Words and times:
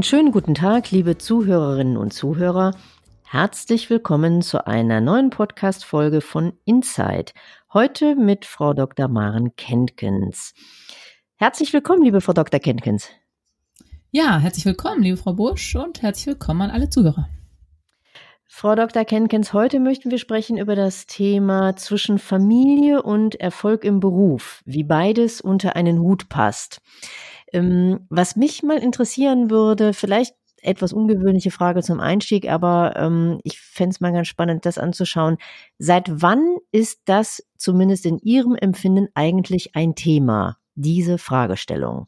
Einen 0.00 0.04
schönen 0.04 0.32
guten 0.32 0.54
Tag, 0.54 0.92
liebe 0.92 1.18
Zuhörerinnen 1.18 1.98
und 1.98 2.14
Zuhörer. 2.14 2.74
Herzlich 3.22 3.90
willkommen 3.90 4.40
zu 4.40 4.66
einer 4.66 5.02
neuen 5.02 5.28
Podcast-Folge 5.28 6.22
von 6.22 6.54
Inside. 6.64 7.32
Heute 7.74 8.16
mit 8.16 8.46
Frau 8.46 8.72
Dr. 8.72 9.08
Maren 9.08 9.54
Kentkens. 9.56 10.54
Herzlich 11.36 11.74
willkommen, 11.74 12.02
liebe 12.02 12.22
Frau 12.22 12.32
Dr. 12.32 12.60
Kentkens. 12.60 13.10
Ja, 14.10 14.38
herzlich 14.38 14.64
willkommen, 14.64 15.02
liebe 15.02 15.18
Frau 15.18 15.34
Busch, 15.34 15.76
und 15.76 16.00
herzlich 16.00 16.28
willkommen 16.28 16.62
an 16.62 16.70
alle 16.70 16.88
Zuhörer. 16.88 17.28
Frau 18.46 18.74
Dr. 18.74 19.04
Kenkens, 19.04 19.52
heute 19.52 19.80
möchten 19.80 20.10
wir 20.10 20.18
sprechen 20.18 20.56
über 20.56 20.76
das 20.76 21.06
Thema 21.06 21.76
zwischen 21.76 22.18
Familie 22.18 23.02
und 23.02 23.34
Erfolg 23.38 23.84
im 23.84 24.00
Beruf, 24.00 24.62
wie 24.64 24.82
beides 24.82 25.42
unter 25.42 25.76
einen 25.76 26.00
Hut 26.00 26.30
passt. 26.30 26.80
Ähm, 27.52 28.06
was 28.08 28.36
mich 28.36 28.62
mal 28.62 28.78
interessieren 28.78 29.50
würde, 29.50 29.92
vielleicht 29.92 30.34
etwas 30.62 30.92
ungewöhnliche 30.92 31.50
Frage 31.50 31.82
zum 31.82 32.00
Einstieg, 32.00 32.48
aber 32.48 32.94
ähm, 32.96 33.40
ich 33.44 33.58
fände 33.58 33.94
es 33.94 34.00
mal 34.00 34.12
ganz 34.12 34.28
spannend, 34.28 34.66
das 34.66 34.78
anzuschauen. 34.78 35.38
Seit 35.78 36.22
wann 36.22 36.56
ist 36.70 37.00
das 37.06 37.42
zumindest 37.56 38.06
in 38.06 38.18
Ihrem 38.18 38.54
Empfinden 38.54 39.08
eigentlich 39.14 39.74
ein 39.74 39.94
Thema, 39.94 40.58
diese 40.74 41.18
Fragestellung? 41.18 42.06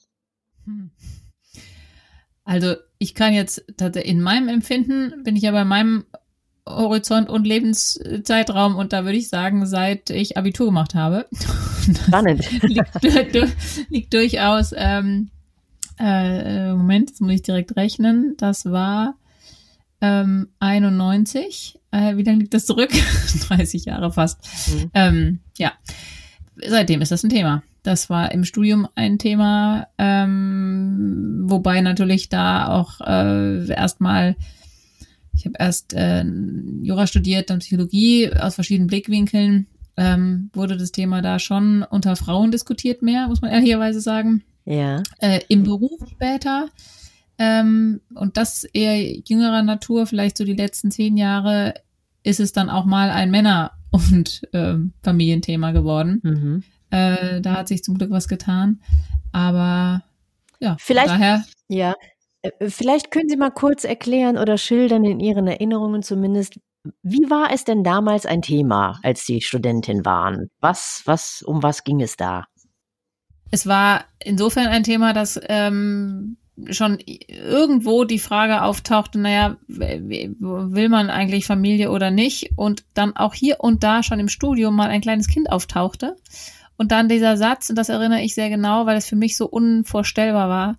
Hm. 0.64 0.90
Also 2.44 2.74
ich 2.98 3.14
kann 3.14 3.32
jetzt 3.32 3.58
in 3.78 4.20
meinem 4.20 4.48
Empfinden 4.48 5.22
bin 5.22 5.36
ich 5.36 5.42
ja 5.42 5.52
bei 5.52 5.64
meinem 5.64 6.04
Horizont 6.68 7.28
und 7.28 7.46
Lebenszeitraum 7.46 8.76
und 8.76 8.92
da 8.92 9.04
würde 9.04 9.18
ich 9.18 9.28
sagen, 9.28 9.66
seit 9.66 10.10
ich 10.10 10.36
Abitur 10.36 10.66
gemacht 10.66 10.94
habe. 10.94 11.26
Spannend. 12.06 12.48
liegt, 12.62 13.90
liegt, 13.90 14.14
durchaus, 14.14 14.72
ähm, 14.76 15.30
äh, 15.98 16.72
Moment, 16.72 17.10
jetzt 17.10 17.20
muss 17.20 17.32
ich 17.32 17.42
direkt 17.42 17.76
rechnen, 17.76 18.34
das 18.38 18.64
war 18.64 19.16
ähm, 20.00 20.48
91. 20.60 21.78
Äh, 21.90 22.16
wie 22.16 22.22
lange 22.22 22.38
liegt 22.40 22.54
das 22.54 22.66
zurück? 22.66 22.90
30 23.48 23.84
Jahre 23.84 24.12
fast. 24.12 24.38
Mhm. 24.68 24.90
Ähm, 24.94 25.38
ja, 25.58 25.72
seitdem 26.64 27.00
ist 27.02 27.12
das 27.12 27.24
ein 27.24 27.30
Thema. 27.30 27.62
Das 27.82 28.08
war 28.08 28.30
im 28.30 28.44
Studium 28.44 28.86
ein 28.94 29.18
Thema, 29.18 29.88
ähm, 29.98 31.42
wobei 31.46 31.80
natürlich 31.80 32.28
da 32.28 32.68
auch 32.68 33.00
äh, 33.00 33.66
erstmal 33.68 34.36
ich 35.34 35.44
habe 35.44 35.54
erst 35.58 35.94
äh, 35.94 36.24
Jura 36.82 37.06
studiert, 37.06 37.50
dann 37.50 37.60
Psychologie 37.60 38.32
aus 38.32 38.54
verschiedenen 38.54 38.88
Blickwinkeln. 38.88 39.66
Ähm, 39.96 40.50
wurde 40.54 40.78
das 40.78 40.90
Thema 40.90 41.20
da 41.20 41.38
schon 41.38 41.82
unter 41.82 42.16
Frauen 42.16 42.50
diskutiert 42.50 43.02
mehr, 43.02 43.28
muss 43.28 43.42
man 43.42 43.50
ehrlicherweise 43.50 44.00
sagen. 44.00 44.42
Ja. 44.64 45.02
Äh, 45.18 45.40
Im 45.48 45.64
Beruf 45.64 46.00
später. 46.10 46.68
Ähm, 47.38 48.00
und 48.14 48.36
das 48.36 48.64
eher 48.64 49.20
jüngerer 49.28 49.62
Natur, 49.62 50.06
vielleicht 50.06 50.38
so 50.38 50.44
die 50.44 50.54
letzten 50.54 50.90
zehn 50.90 51.16
Jahre, 51.16 51.74
ist 52.22 52.40
es 52.40 52.52
dann 52.52 52.70
auch 52.70 52.84
mal 52.84 53.10
ein 53.10 53.30
Männer- 53.30 53.72
und 53.90 54.48
äh, 54.52 54.76
Familienthema 55.02 55.72
geworden. 55.72 56.20
Mhm. 56.22 56.62
Äh, 56.90 57.40
da 57.40 57.56
hat 57.56 57.68
sich 57.68 57.84
zum 57.84 57.98
Glück 57.98 58.10
was 58.10 58.26
getan. 58.26 58.80
Aber 59.32 60.02
ja, 60.60 60.76
vielleicht, 60.78 61.08
daher. 61.08 61.44
Ja, 61.68 61.94
vielleicht 62.68 63.10
können 63.10 63.28
Sie 63.28 63.36
mal 63.36 63.50
kurz 63.50 63.84
erklären 63.84 64.38
oder 64.38 64.58
schildern 64.58 65.04
in 65.04 65.20
Ihren 65.20 65.46
Erinnerungen 65.46 66.02
zumindest, 66.02 66.58
wie 67.02 67.30
war 67.30 67.52
es 67.52 67.64
denn 67.64 67.84
damals 67.84 68.26
ein 68.26 68.42
Thema, 68.42 68.98
als 69.02 69.24
Sie 69.24 69.40
Studentin 69.40 70.04
waren? 70.04 70.50
Was, 70.60 71.02
was, 71.04 71.42
um 71.42 71.62
was 71.62 71.84
ging 71.84 72.00
es 72.00 72.16
da? 72.16 72.46
Es 73.50 73.66
war 73.66 74.04
insofern 74.18 74.66
ein 74.66 74.82
Thema, 74.82 75.12
dass 75.12 75.38
ähm, 75.48 76.38
schon 76.70 76.98
irgendwo 76.98 78.04
die 78.04 78.18
Frage 78.18 78.62
auftauchte, 78.62 79.18
naja, 79.18 79.56
will 79.68 80.88
man 80.88 81.10
eigentlich 81.10 81.46
Familie 81.46 81.90
oder 81.90 82.10
nicht? 82.10 82.52
Und 82.56 82.84
dann 82.94 83.16
auch 83.16 83.34
hier 83.34 83.60
und 83.60 83.84
da 83.84 84.02
schon 84.02 84.20
im 84.20 84.28
Studium 84.28 84.74
mal 84.74 84.88
ein 84.88 85.00
kleines 85.00 85.28
Kind 85.28 85.50
auftauchte. 85.50 86.16
Und 86.76 86.92
dann 86.92 87.08
dieser 87.08 87.36
Satz, 87.36 87.70
und 87.70 87.76
das 87.76 87.88
erinnere 87.88 88.22
ich 88.22 88.34
sehr 88.34 88.48
genau, 88.48 88.86
weil 88.86 88.96
es 88.96 89.06
für 89.06 89.16
mich 89.16 89.36
so 89.36 89.46
unvorstellbar 89.46 90.48
war, 90.48 90.76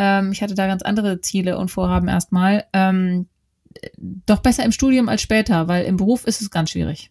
ähm, 0.00 0.32
ich 0.32 0.42
hatte 0.42 0.54
da 0.54 0.66
ganz 0.66 0.80
andere 0.82 1.20
Ziele 1.20 1.58
und 1.58 1.70
Vorhaben 1.70 2.08
erstmal. 2.08 2.64
Ähm, 2.72 3.26
doch 4.26 4.40
besser 4.40 4.64
im 4.64 4.72
Studium 4.72 5.10
als 5.10 5.20
später, 5.20 5.68
weil 5.68 5.84
im 5.84 5.98
Beruf 5.98 6.26
ist 6.26 6.40
es 6.40 6.50
ganz 6.50 6.70
schwierig, 6.70 7.10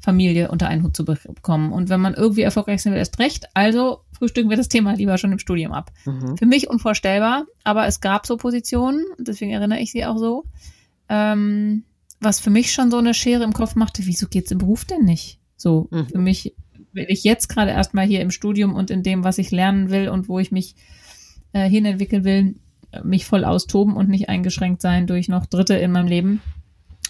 Familie 0.00 0.48
unter 0.50 0.68
einen 0.68 0.84
Hut 0.84 0.96
zu 0.96 1.04
bekommen. 1.04 1.72
Und 1.72 1.88
wenn 1.88 2.00
man 2.00 2.14
irgendwie 2.14 2.42
erfolgreich 2.42 2.82
sein 2.82 2.92
will, 2.92 3.00
erst 3.00 3.18
recht. 3.18 3.48
Also 3.52 4.02
frühstücken 4.12 4.48
wir 4.48 4.56
das 4.56 4.68
Thema 4.68 4.94
lieber 4.94 5.18
schon 5.18 5.32
im 5.32 5.40
Studium 5.40 5.72
ab. 5.72 5.90
Mhm. 6.04 6.36
Für 6.38 6.46
mich 6.46 6.70
unvorstellbar, 6.70 7.46
aber 7.64 7.86
es 7.88 8.00
gab 8.00 8.26
so 8.26 8.36
Positionen, 8.36 9.04
deswegen 9.18 9.50
erinnere 9.50 9.80
ich 9.80 9.90
sie 9.90 10.06
auch 10.06 10.16
so. 10.16 10.44
Ähm, 11.08 11.82
was 12.20 12.38
für 12.38 12.50
mich 12.50 12.72
schon 12.72 12.92
so 12.92 12.98
eine 12.98 13.12
Schere 13.12 13.42
im 13.42 13.52
Kopf 13.52 13.74
machte, 13.74 14.06
wieso 14.06 14.28
geht's 14.28 14.52
im 14.52 14.58
Beruf 14.58 14.84
denn 14.84 15.04
nicht? 15.04 15.40
So, 15.56 15.88
mhm. 15.90 16.06
für 16.06 16.18
mich 16.18 16.54
will 16.92 17.06
ich 17.08 17.24
jetzt 17.24 17.48
gerade 17.48 17.72
erstmal 17.72 18.06
hier 18.06 18.20
im 18.20 18.30
Studium 18.30 18.72
und 18.72 18.90
in 18.92 19.02
dem, 19.02 19.24
was 19.24 19.38
ich 19.38 19.50
lernen 19.50 19.90
will 19.90 20.08
und 20.08 20.28
wo 20.28 20.38
ich 20.38 20.52
mich 20.52 20.76
äh, 21.54 21.68
hinentwickeln 21.68 22.24
will, 22.24 22.56
mich 23.02 23.24
voll 23.24 23.44
austoben 23.44 23.96
und 23.96 24.08
nicht 24.08 24.28
eingeschränkt 24.28 24.82
sein 24.82 25.06
durch 25.06 25.28
noch 25.28 25.46
Dritte 25.46 25.74
in 25.74 25.90
meinem 25.90 26.08
Leben. 26.08 26.42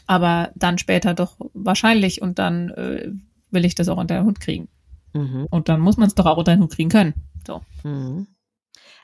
Aber 0.06 0.50
dann 0.54 0.78
später 0.78 1.14
doch 1.14 1.36
wahrscheinlich 1.54 2.22
und 2.22 2.38
dann 2.38 2.70
äh, 2.70 3.10
will 3.50 3.64
ich 3.64 3.74
das 3.74 3.88
auch 3.88 3.96
unter 3.96 4.16
den 4.16 4.26
Hut 4.26 4.40
kriegen. 4.40 4.68
Mhm. 5.12 5.46
Und 5.50 5.68
dann 5.68 5.80
muss 5.80 5.96
man 5.96 6.08
es 6.08 6.14
doch 6.14 6.26
auch 6.26 6.36
unter 6.36 6.54
den 6.54 6.62
Hut 6.62 6.72
kriegen 6.72 6.90
können. 6.90 7.14
So. 7.46 7.62
Mhm. 7.82 8.26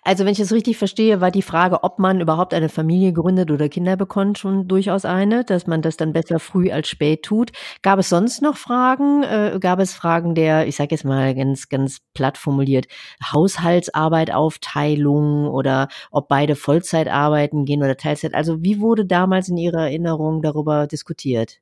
Also 0.03 0.25
wenn 0.25 0.33
ich 0.33 0.41
es 0.41 0.53
richtig 0.53 0.79
verstehe, 0.79 1.21
war 1.21 1.31
die 1.31 1.43
Frage, 1.43 1.85
ob 1.85 1.99
man 1.99 2.21
überhaupt 2.21 2.55
eine 2.55 2.71
Familie 2.71 3.13
gründet 3.13 3.51
oder 3.51 3.69
Kinder 3.69 3.97
bekommt, 3.97 4.39
schon 4.39 4.67
durchaus 4.67 5.05
eine, 5.05 5.45
dass 5.45 5.67
man 5.67 5.83
das 5.83 5.99
dann 5.99 6.15
besser 6.15 6.39
früh 6.39 6.71
als 6.71 6.89
spät 6.89 7.23
tut. 7.23 7.51
Gab 7.83 7.99
es 7.99 8.09
sonst 8.09 8.41
noch 8.41 8.57
Fragen? 8.57 9.23
Äh, 9.23 9.59
gab 9.61 9.79
es 9.79 9.93
Fragen 9.93 10.35
der, 10.35 10.67
ich 10.67 10.77
sage 10.77 10.93
jetzt 10.93 11.05
mal 11.05 11.35
ganz, 11.35 11.69
ganz 11.69 11.99
platt 12.15 12.39
formuliert, 12.39 12.87
Haushaltsarbeit, 13.33 14.33
Aufteilung 14.33 15.47
oder 15.47 15.89
ob 16.11 16.29
beide 16.29 16.57
Vollzeit 16.57 17.09
arbeiten 17.09 17.67
gehen 17.67 17.83
oder 17.83 17.97
Teilzeit? 17.97 18.35
Also 18.35 18.63
wie 18.63 18.81
wurde 18.81 19.05
damals 19.05 19.49
in 19.49 19.59
Ihrer 19.59 19.83
Erinnerung 19.83 20.41
darüber 20.41 20.87
diskutiert? 20.87 21.61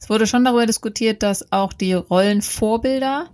Es 0.00 0.08
wurde 0.08 0.26
schon 0.26 0.44
darüber 0.44 0.64
diskutiert, 0.64 1.22
dass 1.22 1.52
auch 1.52 1.74
die 1.74 1.92
Rollenvorbilder 1.92 3.28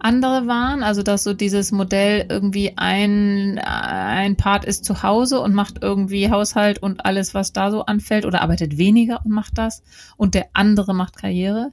andere 0.00 0.46
waren. 0.46 0.82
Also 0.82 1.02
dass 1.02 1.22
so 1.22 1.34
dieses 1.34 1.72
Modell 1.72 2.26
irgendwie 2.28 2.72
ein, 2.76 3.58
ein 3.58 4.36
Part 4.36 4.64
ist 4.64 4.84
zu 4.84 5.02
Hause 5.02 5.40
und 5.40 5.54
macht 5.54 5.82
irgendwie 5.82 6.30
Haushalt 6.30 6.82
und 6.82 7.04
alles, 7.04 7.34
was 7.34 7.52
da 7.52 7.70
so 7.70 7.84
anfällt 7.84 8.24
oder 8.24 8.42
arbeitet 8.42 8.78
weniger 8.78 9.20
und 9.24 9.30
macht 9.30 9.58
das 9.58 9.82
und 10.16 10.34
der 10.34 10.48
andere 10.52 10.94
macht 10.94 11.16
Karriere, 11.16 11.72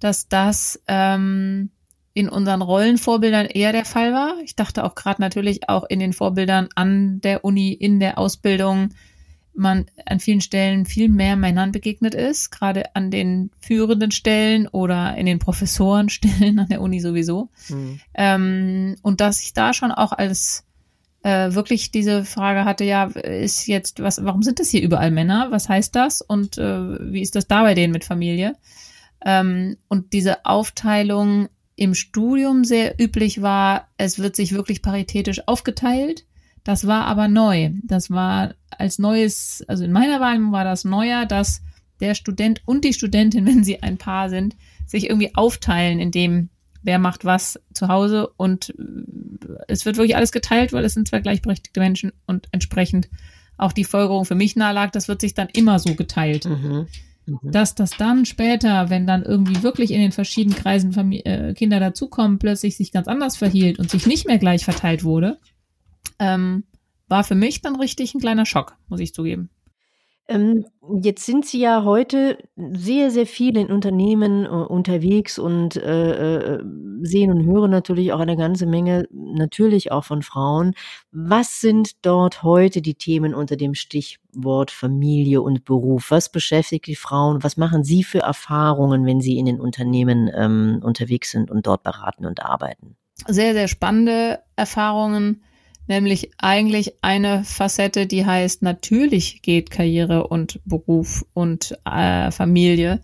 dass 0.00 0.28
das 0.28 0.82
ähm, 0.86 1.70
in 2.14 2.28
unseren 2.28 2.62
Rollenvorbildern 2.62 3.46
eher 3.46 3.72
der 3.72 3.84
Fall 3.84 4.12
war. 4.12 4.34
Ich 4.42 4.56
dachte 4.56 4.84
auch 4.84 4.94
gerade 4.94 5.22
natürlich 5.22 5.68
auch 5.68 5.84
in 5.88 6.00
den 6.00 6.12
Vorbildern 6.12 6.68
an 6.74 7.20
der 7.20 7.44
Uni, 7.44 7.72
in 7.72 8.00
der 8.00 8.18
Ausbildung, 8.18 8.88
man 9.58 9.86
an 10.06 10.20
vielen 10.20 10.40
Stellen 10.40 10.86
viel 10.86 11.08
mehr 11.08 11.36
Männern 11.36 11.72
begegnet 11.72 12.14
ist, 12.14 12.50
gerade 12.50 12.94
an 12.94 13.10
den 13.10 13.50
führenden 13.60 14.10
Stellen 14.10 14.68
oder 14.68 15.16
in 15.16 15.26
den 15.26 15.38
Professorenstellen 15.38 16.58
an 16.58 16.68
der 16.68 16.80
Uni 16.80 17.00
sowieso. 17.00 17.50
Mhm. 17.68 18.00
Ähm, 18.14 18.96
und 19.02 19.20
dass 19.20 19.42
ich 19.42 19.52
da 19.52 19.74
schon 19.74 19.92
auch 19.92 20.12
als 20.12 20.64
äh, 21.22 21.52
wirklich 21.52 21.90
diese 21.90 22.24
Frage 22.24 22.64
hatte, 22.64 22.84
ja, 22.84 23.04
ist 23.04 23.66
jetzt, 23.66 24.00
was, 24.00 24.24
warum 24.24 24.42
sind 24.42 24.60
das 24.60 24.70
hier 24.70 24.82
überall 24.82 25.10
Männer? 25.10 25.48
Was 25.50 25.68
heißt 25.68 25.94
das? 25.94 26.22
Und 26.22 26.58
äh, 26.58 27.12
wie 27.12 27.22
ist 27.22 27.34
das 27.34 27.46
da 27.46 27.62
bei 27.62 27.74
denen 27.74 27.92
mit 27.92 28.04
Familie? 28.04 28.54
Ähm, 29.24 29.76
und 29.88 30.12
diese 30.12 30.46
Aufteilung 30.46 31.48
im 31.74 31.94
Studium 31.94 32.64
sehr 32.64 33.00
üblich 33.00 33.42
war, 33.42 33.88
es 33.96 34.18
wird 34.18 34.36
sich 34.36 34.52
wirklich 34.52 34.82
paritätisch 34.82 35.46
aufgeteilt 35.46 36.24
das 36.68 36.86
war 36.86 37.06
aber 37.06 37.28
neu. 37.28 37.70
Das 37.82 38.10
war 38.10 38.52
als 38.68 38.98
neues, 38.98 39.64
also 39.68 39.84
in 39.84 39.90
meiner 39.90 40.20
Wahrnehmung 40.20 40.52
war 40.52 40.64
das 40.64 40.84
neuer, 40.84 41.24
dass 41.24 41.62
der 42.00 42.14
Student 42.14 42.60
und 42.66 42.84
die 42.84 42.92
Studentin, 42.92 43.46
wenn 43.46 43.64
sie 43.64 43.82
ein 43.82 43.96
Paar 43.96 44.28
sind, 44.28 44.54
sich 44.86 45.08
irgendwie 45.08 45.34
aufteilen, 45.34 45.98
in 45.98 46.10
dem 46.10 46.50
wer 46.82 46.98
macht 46.98 47.24
was 47.24 47.58
zu 47.72 47.88
Hause 47.88 48.28
und 48.36 48.74
äh, 48.78 49.54
es 49.66 49.86
wird 49.86 49.96
wirklich 49.96 50.14
alles 50.14 50.30
geteilt, 50.30 50.74
weil 50.74 50.84
es 50.84 50.92
sind 50.92 51.08
zwei 51.08 51.20
gleichberechtigte 51.20 51.80
Menschen 51.80 52.12
und 52.26 52.48
entsprechend 52.52 53.08
auch 53.56 53.72
die 53.72 53.84
Folgerung 53.84 54.26
für 54.26 54.34
mich 54.34 54.54
nahe 54.54 54.74
lag, 54.74 54.90
das 54.90 55.08
wird 55.08 55.22
sich 55.22 55.32
dann 55.32 55.48
immer 55.48 55.78
so 55.78 55.94
geteilt. 55.94 56.44
Mhm. 56.44 56.86
Mhm. 57.24 57.50
Dass 57.50 57.76
das 57.76 57.92
dann 57.92 58.26
später, 58.26 58.90
wenn 58.90 59.06
dann 59.06 59.22
irgendwie 59.22 59.62
wirklich 59.62 59.90
in 59.90 60.02
den 60.02 60.12
verschiedenen 60.12 60.58
Kreisen 60.58 60.92
Familie, 60.92 61.24
äh, 61.24 61.54
Kinder 61.54 61.80
dazukommen, 61.80 62.38
plötzlich 62.38 62.76
sich 62.76 62.92
ganz 62.92 63.08
anders 63.08 63.38
verhielt 63.38 63.78
und 63.78 63.90
sich 63.90 64.06
nicht 64.06 64.26
mehr 64.26 64.38
gleich 64.38 64.66
verteilt 64.66 65.02
wurde, 65.02 65.38
ähm, 66.18 66.64
war 67.08 67.24
für 67.24 67.34
mich 67.34 67.62
dann 67.62 67.76
richtig 67.76 68.14
ein 68.14 68.20
kleiner 68.20 68.46
Schock, 68.46 68.76
muss 68.88 69.00
ich 69.00 69.14
zugeben. 69.14 69.50
Ähm, 70.30 70.66
jetzt 71.02 71.24
sind 71.24 71.46
Sie 71.46 71.58
ja 71.58 71.84
heute 71.84 72.36
sehr, 72.54 73.10
sehr 73.10 73.24
viel 73.24 73.56
in 73.56 73.68
Unternehmen 73.68 74.44
äh, 74.44 74.48
unterwegs 74.48 75.38
und 75.38 75.76
äh, 75.76 76.56
äh, 76.56 76.62
sehen 77.00 77.30
und 77.30 77.46
hören 77.46 77.70
natürlich 77.70 78.12
auch 78.12 78.20
eine 78.20 78.36
ganze 78.36 78.66
Menge, 78.66 79.08
natürlich 79.10 79.90
auch 79.90 80.04
von 80.04 80.20
Frauen. 80.20 80.74
Was 81.12 81.62
sind 81.62 82.04
dort 82.04 82.42
heute 82.42 82.82
die 82.82 82.94
Themen 82.94 83.34
unter 83.34 83.56
dem 83.56 83.72
Stichwort 83.72 84.70
Familie 84.70 85.40
und 85.40 85.64
Beruf? 85.64 86.10
Was 86.10 86.30
beschäftigt 86.30 86.88
die 86.88 86.96
Frauen? 86.96 87.42
Was 87.42 87.56
machen 87.56 87.82
Sie 87.82 88.04
für 88.04 88.20
Erfahrungen, 88.20 89.06
wenn 89.06 89.22
Sie 89.22 89.38
in 89.38 89.46
den 89.46 89.60
Unternehmen 89.60 90.30
ähm, 90.34 90.80
unterwegs 90.84 91.30
sind 91.30 91.50
und 91.50 91.66
dort 91.66 91.82
beraten 91.82 92.26
und 92.26 92.44
arbeiten? 92.44 92.96
Sehr, 93.26 93.54
sehr 93.54 93.66
spannende 93.66 94.40
Erfahrungen 94.56 95.42
nämlich 95.88 96.30
eigentlich 96.38 96.94
eine 97.02 97.44
Facette, 97.44 98.06
die 98.06 98.24
heißt, 98.24 98.62
natürlich 98.62 99.42
geht 99.42 99.70
Karriere 99.70 100.26
und 100.28 100.60
Beruf 100.64 101.24
und 101.34 101.78
äh, 101.84 102.30
Familie 102.30 103.00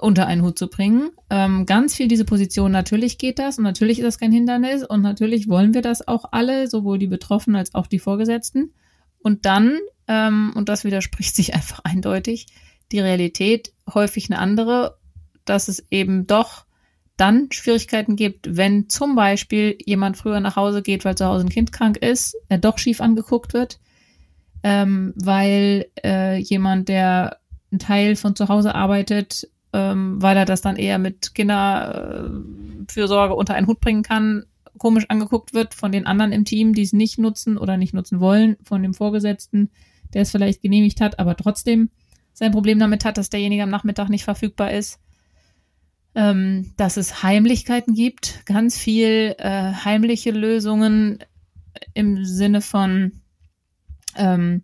unter 0.00 0.26
einen 0.26 0.42
Hut 0.42 0.58
zu 0.58 0.68
bringen. 0.68 1.10
Ähm, 1.28 1.66
ganz 1.66 1.94
viel 1.94 2.08
diese 2.08 2.24
Position, 2.24 2.72
natürlich 2.72 3.18
geht 3.18 3.38
das 3.38 3.58
und 3.58 3.64
natürlich 3.64 3.98
ist 3.98 4.06
das 4.06 4.18
kein 4.18 4.32
Hindernis 4.32 4.82
und 4.84 5.02
natürlich 5.02 5.48
wollen 5.48 5.74
wir 5.74 5.82
das 5.82 6.06
auch 6.06 6.24
alle, 6.32 6.68
sowohl 6.68 6.98
die 6.98 7.06
Betroffenen 7.06 7.56
als 7.56 7.74
auch 7.74 7.86
die 7.86 7.98
Vorgesetzten. 7.98 8.72
Und 9.22 9.44
dann, 9.44 9.78
ähm, 10.08 10.52
und 10.54 10.68
das 10.68 10.84
widerspricht 10.84 11.34
sich 11.36 11.54
einfach 11.54 11.80
eindeutig, 11.84 12.46
die 12.92 13.00
Realität 13.00 13.72
häufig 13.92 14.30
eine 14.30 14.40
andere, 14.40 14.96
dass 15.44 15.68
es 15.68 15.84
eben 15.90 16.26
doch 16.26 16.64
dann 17.20 17.48
Schwierigkeiten 17.52 18.16
gibt, 18.16 18.56
wenn 18.56 18.88
zum 18.88 19.14
Beispiel 19.14 19.76
jemand 19.84 20.16
früher 20.16 20.40
nach 20.40 20.56
Hause 20.56 20.80
geht, 20.80 21.04
weil 21.04 21.16
zu 21.16 21.26
Hause 21.26 21.44
ein 21.44 21.50
Kind 21.50 21.70
krank 21.70 21.98
ist, 21.98 22.34
er 22.48 22.56
doch 22.56 22.78
schief 22.78 23.02
angeguckt 23.02 23.52
wird, 23.52 23.78
ähm, 24.62 25.12
weil 25.16 25.86
äh, 26.02 26.38
jemand, 26.38 26.88
der 26.88 27.36
einen 27.70 27.78
Teil 27.78 28.16
von 28.16 28.34
zu 28.34 28.48
Hause 28.48 28.74
arbeitet, 28.74 29.46
ähm, 29.74 30.20
weil 30.22 30.36
er 30.36 30.46
das 30.46 30.62
dann 30.62 30.76
eher 30.76 30.98
mit 30.98 31.34
Kinderfürsorge 31.34 33.34
unter 33.34 33.54
einen 33.54 33.66
Hut 33.66 33.80
bringen 33.80 34.02
kann, 34.02 34.44
komisch 34.78 35.04
angeguckt 35.08 35.52
wird 35.52 35.74
von 35.74 35.92
den 35.92 36.06
anderen 36.06 36.32
im 36.32 36.46
Team, 36.46 36.74
die 36.74 36.82
es 36.82 36.94
nicht 36.94 37.18
nutzen 37.18 37.58
oder 37.58 37.76
nicht 37.76 37.92
nutzen 37.92 38.20
wollen, 38.20 38.56
von 38.64 38.82
dem 38.82 38.94
Vorgesetzten, 38.94 39.68
der 40.14 40.22
es 40.22 40.30
vielleicht 40.30 40.62
genehmigt 40.62 41.02
hat, 41.02 41.18
aber 41.18 41.36
trotzdem 41.36 41.90
sein 42.32 42.52
Problem 42.52 42.78
damit 42.78 43.04
hat, 43.04 43.18
dass 43.18 43.28
derjenige 43.28 43.62
am 43.62 43.70
Nachmittag 43.70 44.08
nicht 44.08 44.24
verfügbar 44.24 44.72
ist 44.72 44.98
ähm, 46.14 46.72
dass 46.76 46.96
es 46.96 47.22
Heimlichkeiten 47.22 47.94
gibt, 47.94 48.44
ganz 48.46 48.76
viel 48.76 49.34
äh, 49.38 49.72
heimliche 49.72 50.30
Lösungen 50.30 51.18
im 51.94 52.24
Sinne 52.24 52.60
von 52.60 53.12
ähm, 54.16 54.62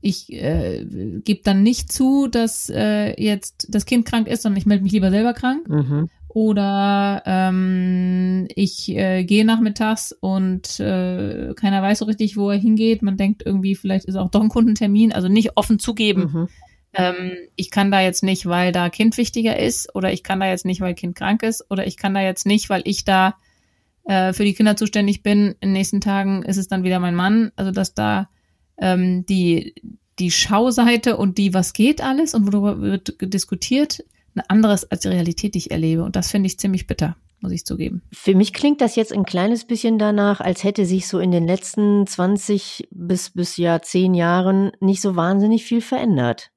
ich 0.00 0.32
äh, 0.32 0.84
gebe 1.24 1.40
dann 1.42 1.62
nicht 1.62 1.92
zu, 1.92 2.28
dass 2.28 2.70
äh, 2.70 3.20
jetzt 3.20 3.66
das 3.70 3.84
Kind 3.84 4.06
krank 4.06 4.28
ist, 4.28 4.42
sondern 4.42 4.58
ich 4.58 4.66
melde 4.66 4.84
mich 4.84 4.92
lieber 4.92 5.10
selber 5.10 5.34
krank. 5.34 5.68
Mhm. 5.68 6.08
Oder 6.28 7.22
ähm, 7.26 8.46
ich 8.54 8.90
äh, 8.90 9.24
gehe 9.24 9.44
nachmittags 9.44 10.12
und 10.12 10.78
äh, 10.78 11.52
keiner 11.54 11.82
weiß 11.82 11.98
so 11.98 12.04
richtig, 12.04 12.36
wo 12.36 12.50
er 12.50 12.58
hingeht. 12.58 13.02
Man 13.02 13.16
denkt 13.16 13.42
irgendwie, 13.44 13.74
vielleicht 13.74 14.04
ist 14.04 14.14
auch 14.14 14.30
doch 14.30 14.42
ein 14.42 14.50
Kundentermin. 14.50 15.12
Also 15.12 15.26
nicht 15.26 15.56
offen 15.56 15.78
zugeben, 15.80 16.30
mhm 16.32 16.48
ähm, 16.94 17.32
ich 17.56 17.70
kann 17.70 17.90
da 17.90 18.00
jetzt 18.00 18.22
nicht, 18.22 18.46
weil 18.46 18.72
da 18.72 18.88
Kind 18.88 19.16
wichtiger 19.16 19.58
ist, 19.58 19.94
oder 19.94 20.12
ich 20.12 20.22
kann 20.22 20.40
da 20.40 20.48
jetzt 20.48 20.64
nicht, 20.64 20.80
weil 20.80 20.94
Kind 20.94 21.16
krank 21.16 21.42
ist, 21.42 21.64
oder 21.70 21.86
ich 21.86 21.96
kann 21.96 22.14
da 22.14 22.20
jetzt 22.20 22.46
nicht, 22.46 22.70
weil 22.70 22.82
ich 22.84 23.04
da 23.04 23.36
äh, 24.04 24.32
für 24.32 24.44
die 24.44 24.54
Kinder 24.54 24.76
zuständig 24.76 25.22
bin. 25.22 25.54
In 25.60 25.68
den 25.68 25.72
nächsten 25.72 26.00
Tagen 26.00 26.42
ist 26.42 26.56
es 26.56 26.68
dann 26.68 26.82
wieder 26.82 26.98
mein 26.98 27.14
Mann. 27.14 27.52
Also 27.56 27.70
dass 27.70 27.94
da 27.94 28.28
ähm, 28.78 29.26
die 29.26 29.74
die 30.18 30.30
Schauseite 30.32 31.16
und 31.16 31.38
die, 31.38 31.54
was 31.54 31.72
geht 31.72 32.02
alles 32.02 32.34
und 32.34 32.52
worüber 32.52 32.80
wird 32.80 33.14
diskutiert, 33.20 34.04
ein 34.34 34.42
anderes 34.48 34.90
als 34.90 35.02
die 35.02 35.08
Realität, 35.08 35.54
die 35.54 35.58
ich 35.58 35.70
erlebe. 35.70 36.02
Und 36.02 36.16
das 36.16 36.30
finde 36.30 36.48
ich 36.48 36.58
ziemlich 36.58 36.88
bitter, 36.88 37.16
muss 37.40 37.52
ich 37.52 37.64
zugeben. 37.64 38.02
Für 38.12 38.34
mich 38.34 38.52
klingt 38.52 38.80
das 38.80 38.96
jetzt 38.96 39.12
ein 39.12 39.24
kleines 39.24 39.64
bisschen 39.64 39.98
danach, 39.98 40.40
als 40.40 40.64
hätte 40.64 40.86
sich 40.86 41.06
so 41.06 41.20
in 41.20 41.30
den 41.30 41.46
letzten 41.46 42.04
20 42.06 42.88
bis, 42.90 43.30
bis 43.30 43.56
ja 43.58 43.80
10 43.80 44.14
Jahren 44.14 44.72
nicht 44.80 45.00
so 45.00 45.14
wahnsinnig 45.14 45.64
viel 45.64 45.80
verändert 45.80 46.50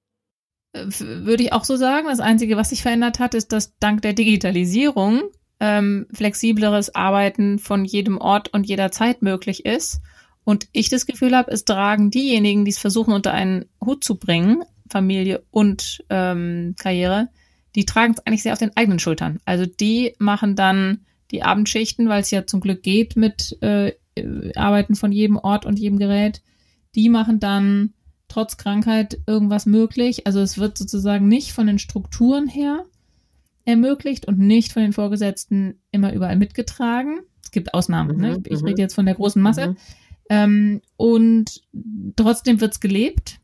würde 0.73 1.44
ich 1.44 1.53
auch 1.53 1.63
so 1.63 1.75
sagen. 1.75 2.07
Das 2.07 2.19
Einzige, 2.19 2.57
was 2.57 2.69
sich 2.69 2.81
verändert 2.81 3.19
hat, 3.19 3.33
ist, 3.33 3.51
dass 3.51 3.77
dank 3.79 4.01
der 4.01 4.13
Digitalisierung 4.13 5.23
ähm, 5.59 6.07
flexibleres 6.13 6.95
Arbeiten 6.95 7.59
von 7.59 7.85
jedem 7.85 8.18
Ort 8.18 8.53
und 8.53 8.68
jeder 8.68 8.91
Zeit 8.91 9.21
möglich 9.21 9.65
ist. 9.65 10.01
Und 10.44 10.68
ich 10.71 10.89
das 10.89 11.06
Gefühl 11.06 11.35
habe, 11.35 11.51
es 11.51 11.65
tragen 11.65 12.09
diejenigen, 12.09 12.65
die 12.65 12.71
es 12.71 12.79
versuchen, 12.79 13.13
unter 13.13 13.31
einen 13.31 13.65
Hut 13.83 14.03
zu 14.03 14.15
bringen, 14.15 14.63
Familie 14.89 15.44
und 15.51 16.03
ähm, 16.09 16.75
Karriere, 16.77 17.29
die 17.75 17.85
tragen 17.85 18.13
es 18.13 18.25
eigentlich 18.25 18.44
sehr 18.44 18.53
auf 18.53 18.59
den 18.59 18.75
eigenen 18.75 19.00
Schultern. 19.00 19.39
Also 19.45 19.65
die 19.65 20.15
machen 20.17 20.56
dann 20.56 21.06
die 21.29 21.44
Abendschichten, 21.44 22.09
weil 22.09 22.21
es 22.21 22.31
ja 22.31 22.45
zum 22.45 22.59
Glück 22.59 22.83
geht 22.83 23.15
mit 23.15 23.57
äh, 23.62 23.94
Arbeiten 24.56 24.95
von 24.95 25.12
jedem 25.12 25.38
Ort 25.38 25.65
und 25.65 25.79
jedem 25.79 26.00
Gerät. 26.00 26.41
Die 26.95 27.07
machen 27.09 27.39
dann 27.39 27.94
trotz 28.31 28.57
Krankheit 28.57 29.19
irgendwas 29.27 29.65
möglich. 29.65 30.25
Also 30.25 30.39
es 30.39 30.57
wird 30.57 30.77
sozusagen 30.77 31.27
nicht 31.27 31.51
von 31.51 31.67
den 31.67 31.79
Strukturen 31.79 32.47
her 32.47 32.85
ermöglicht 33.65 34.27
und 34.27 34.39
nicht 34.39 34.71
von 34.71 34.81
den 34.81 34.93
Vorgesetzten 34.93 35.79
immer 35.91 36.13
überall 36.13 36.37
mitgetragen. 36.37 37.19
Es 37.43 37.51
gibt 37.51 37.73
Ausnahmen. 37.73 38.17
Ne? 38.17 38.27
Mhm, 38.27 38.33
ne? 38.33 38.41
Ich, 38.45 38.51
ich, 38.51 38.61
mhm. 38.61 38.67
rede 38.67 38.81
jetzt 38.81 38.95
von 38.95 39.05
der 39.05 39.15
großen 39.15 39.41
Masse. 39.41 39.67
Mhm. 39.69 39.77
Ähm, 40.29 40.81
und 40.97 41.61
trotzdem 42.15 42.61
wird 42.61 42.73
es 42.73 42.79
gelebt. 42.79 43.39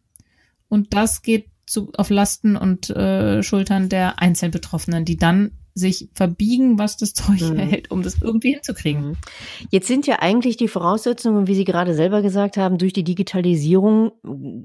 Und 0.70 0.94
das 0.94 1.22
geht 1.22 1.48
zu, 1.66 1.92
auf 1.98 2.10
Lasten 2.10 2.56
und 2.56 2.90
äh, 2.90 3.44
Schultern 3.44 3.90
der 3.90 4.20
Einzelbetroffenen, 4.20 5.04
die 5.04 5.18
dann 5.18 5.52
sich 5.78 6.10
verbiegen, 6.14 6.80
was 6.80 6.98
das 6.98 7.14
Zeug 7.14 7.42
mhm. 7.42 7.58
hält, 7.58 7.92
um 7.92 8.02
das 8.02 8.22
irgendwie 8.22 8.54
hinzukriegen. 8.54 9.10
Mhm. 9.10 9.18
Jetzt 9.70 9.88
sind 9.88 10.08
ja 10.08 10.20
eigentlich 10.20 10.58
die 10.58 10.68
Voraussetzungen, 10.68 11.48
wie 11.48 11.56
Sie 11.56 11.66
gerade 11.66 11.94
selber 11.94 12.22
gesagt 12.22 12.58
haben, 12.58 12.78
durch 12.78 12.94
die 12.94 13.04
Digitalisierung 13.04 14.12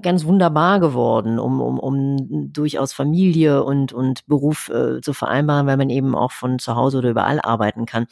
ganz 0.01 0.25
wunderbar 0.25 0.79
geworden, 0.79 1.39
um, 1.39 1.61
um, 1.61 1.79
um 1.79 2.51
durchaus 2.51 2.93
Familie 2.93 3.63
und, 3.63 3.93
und 3.93 4.25
Beruf 4.25 4.69
äh, 4.69 5.01
zu 5.01 5.13
vereinbaren, 5.13 5.67
weil 5.67 5.77
man 5.77 5.89
eben 5.89 6.15
auch 6.15 6.31
von 6.31 6.59
zu 6.59 6.75
Hause 6.75 6.97
oder 6.97 7.11
überall 7.11 7.39
arbeiten 7.39 7.85
kann. 7.85 8.07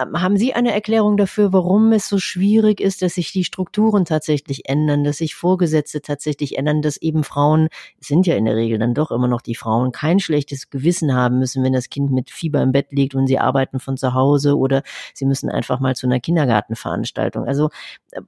Ähm, 0.00 0.20
haben 0.20 0.36
Sie 0.36 0.54
eine 0.54 0.72
Erklärung 0.72 1.16
dafür, 1.16 1.52
warum 1.52 1.92
es 1.92 2.08
so 2.08 2.18
schwierig 2.18 2.80
ist, 2.80 3.02
dass 3.02 3.14
sich 3.14 3.32
die 3.32 3.44
Strukturen 3.44 4.04
tatsächlich 4.04 4.68
ändern, 4.68 5.04
dass 5.04 5.18
sich 5.18 5.34
Vorgesetzte 5.34 6.00
tatsächlich 6.02 6.58
ändern, 6.58 6.82
dass 6.82 6.96
eben 6.96 7.24
Frauen, 7.24 7.68
es 8.00 8.08
sind 8.08 8.26
ja 8.26 8.36
in 8.36 8.44
der 8.44 8.56
Regel 8.56 8.78
dann 8.78 8.94
doch 8.94 9.10
immer 9.10 9.28
noch 9.28 9.42
die 9.42 9.54
Frauen, 9.54 9.92
kein 9.92 10.20
schlechtes 10.20 10.70
Gewissen 10.70 11.14
haben 11.14 11.38
müssen, 11.38 11.62
wenn 11.64 11.72
das 11.72 11.88
Kind 11.88 12.10
mit 12.10 12.30
Fieber 12.30 12.62
im 12.62 12.72
Bett 12.72 12.92
liegt 12.92 13.14
und 13.14 13.26
sie 13.26 13.38
arbeiten 13.38 13.80
von 13.80 13.96
zu 13.96 14.14
Hause 14.14 14.56
oder 14.56 14.82
sie 15.14 15.26
müssen 15.26 15.50
einfach 15.50 15.80
mal 15.80 15.94
zu 15.96 16.06
einer 16.06 16.20
Kindergartenveranstaltung. 16.20 17.44
Also 17.44 17.70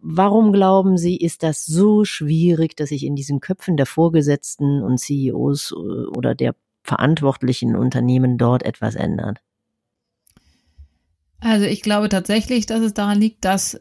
warum 0.00 0.52
glauben 0.52 0.97
Sie, 0.97 1.17
ist 1.17 1.43
das 1.43 1.64
so 1.67 2.05
schwierig, 2.05 2.76
dass 2.76 2.91
sich 2.91 3.05
in 3.05 3.17
diesen 3.17 3.41
Köpfen 3.41 3.76
der 3.76 3.87
Vorgesetzten 3.87 4.83
und 4.83 4.99
CEOs 4.99 5.73
äh, 5.73 5.76
oder 6.17 6.35
der 6.35 6.55
verantwortlichen 6.85 7.76
Unternehmen 7.76 8.38
dort 8.38 8.64
etwas 8.64 8.95
ändert? 8.95 9.41
Also 11.43 11.67
ich 11.67 11.83
glaube 11.83 12.09
tatsächlich, 12.09 12.67
dass 12.67 12.81
es 12.81 12.95
daran 12.95 13.21
liegt, 13.21 13.45
dass, 13.45 13.81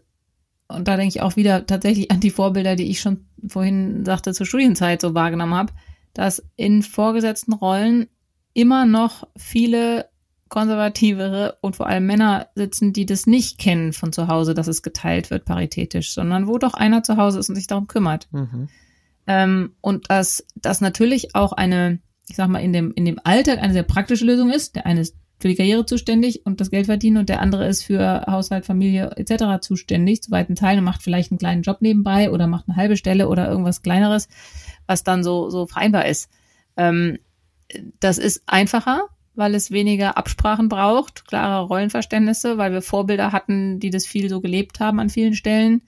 und 0.68 0.88
da 0.88 0.98
denke 0.98 1.16
ich 1.16 1.22
auch 1.22 1.36
wieder 1.36 1.66
tatsächlich 1.68 2.10
an 2.10 2.20
die 2.20 2.32
Vorbilder, 2.32 2.76
die 2.76 2.90
ich 2.90 3.00
schon 3.00 3.26
vorhin 3.48 4.04
sagte, 4.04 4.34
zur 4.34 4.48
Studienzeit 4.48 5.02
so 5.02 5.14
wahrgenommen 5.14 5.54
habe, 5.54 5.74
dass 6.14 6.44
in 6.56 6.82
vorgesetzten 6.82 7.54
Rollen 7.54 8.08
immer 8.54 8.86
noch 8.86 9.28
viele 9.38 10.10
konservativere 10.50 11.58
und 11.62 11.78
vor 11.78 11.88
allem 11.88 12.06
Männer 12.06 12.48
sitzen, 12.56 12.94
die 12.94 13.06
das 13.06 13.26
nicht 13.26 13.58
kennen 13.58 13.94
von 13.94 14.12
zu 14.12 14.28
Hause, 14.28 14.54
dass 14.54 14.68
es 14.68 14.82
geteilt 14.82 15.30
wird 15.30 15.46
paritätisch, 15.46 16.14
sondern 16.14 16.48
wo 16.48 16.58
doch 16.58 16.74
einer 16.74 17.04
zu 17.04 17.16
Hause 17.16 17.40
ist 17.40 17.48
und 17.50 17.56
sich 17.56 17.68
darum 17.68 17.88
kümmert. 17.88 18.28
Mhm. 18.32 18.68
Ähm, 19.28 19.76
und 19.80 20.10
dass 20.10 20.46
das 20.56 20.82
natürlich 20.82 21.36
auch 21.36 21.54
eine, 21.54 22.00
ich 22.28 22.36
sag 22.36 22.50
mal, 22.50 22.60
in 22.60 22.74
dem, 22.74 22.92
in 22.96 23.06
dem 23.06 23.20
Alltag 23.24 23.60
eine 23.60 23.72
sehr 23.72 23.84
praktische 23.84 24.26
Lösung 24.26 24.50
ist. 24.50 24.76
Der 24.76 24.86
eine 24.86 25.02
ist 25.02 25.16
für 25.42 25.48
die 25.48 25.56
Karriere 25.56 25.86
zuständig 25.86 26.46
und 26.46 26.62
das 26.62 26.70
Geld 26.70 26.86
verdienen 26.86 27.18
und 27.18 27.30
der 27.30 27.42
andere 27.42 27.68
ist 27.68 27.84
für 27.84 28.26
Haushalt, 28.28 28.66
Familie 28.66 29.12
etc. 29.18 29.62
zuständig, 29.62 30.22
zu 30.22 30.32
weiten 30.32 30.56
Teilen 30.56 30.80
und 30.80 30.86
macht 30.86 31.02
vielleicht 31.02 31.32
einen 31.32 31.40
kleinen 31.40 31.64
Job 31.64 31.82
nebenbei 31.82 32.30
oder 32.30 32.48
macht 32.48 32.68
eine 32.68 32.78
halbe 32.78 32.98
Stelle 32.98 33.28
oder 33.28 33.50
irgendwas 33.50 33.82
kleineres, 33.82 34.30
was 34.86 35.04
dann 35.04 35.24
so, 35.24 35.50
so 35.50 35.66
vereinbar 35.66 36.06
ist. 36.06 36.30
Ähm, 36.78 37.18
das 38.00 38.18
ist 38.18 38.44
einfacher, 38.46 39.08
weil 39.34 39.56
es 39.56 39.72
weniger 39.72 40.18
Absprachen 40.18 40.70
braucht, 40.70 41.28
klare 41.28 41.66
Rollenverständnisse, 41.66 42.58
weil 42.58 42.72
wir 42.72 42.82
Vorbilder 42.82 43.32
hatten, 43.32 43.80
die 43.80 43.90
das 43.90 44.06
viel 44.06 44.30
so 44.30 44.42
gelebt 44.42 44.80
haben 44.80 45.00
an 45.00 45.10
vielen 45.10 45.34
Stellen, 45.34 45.82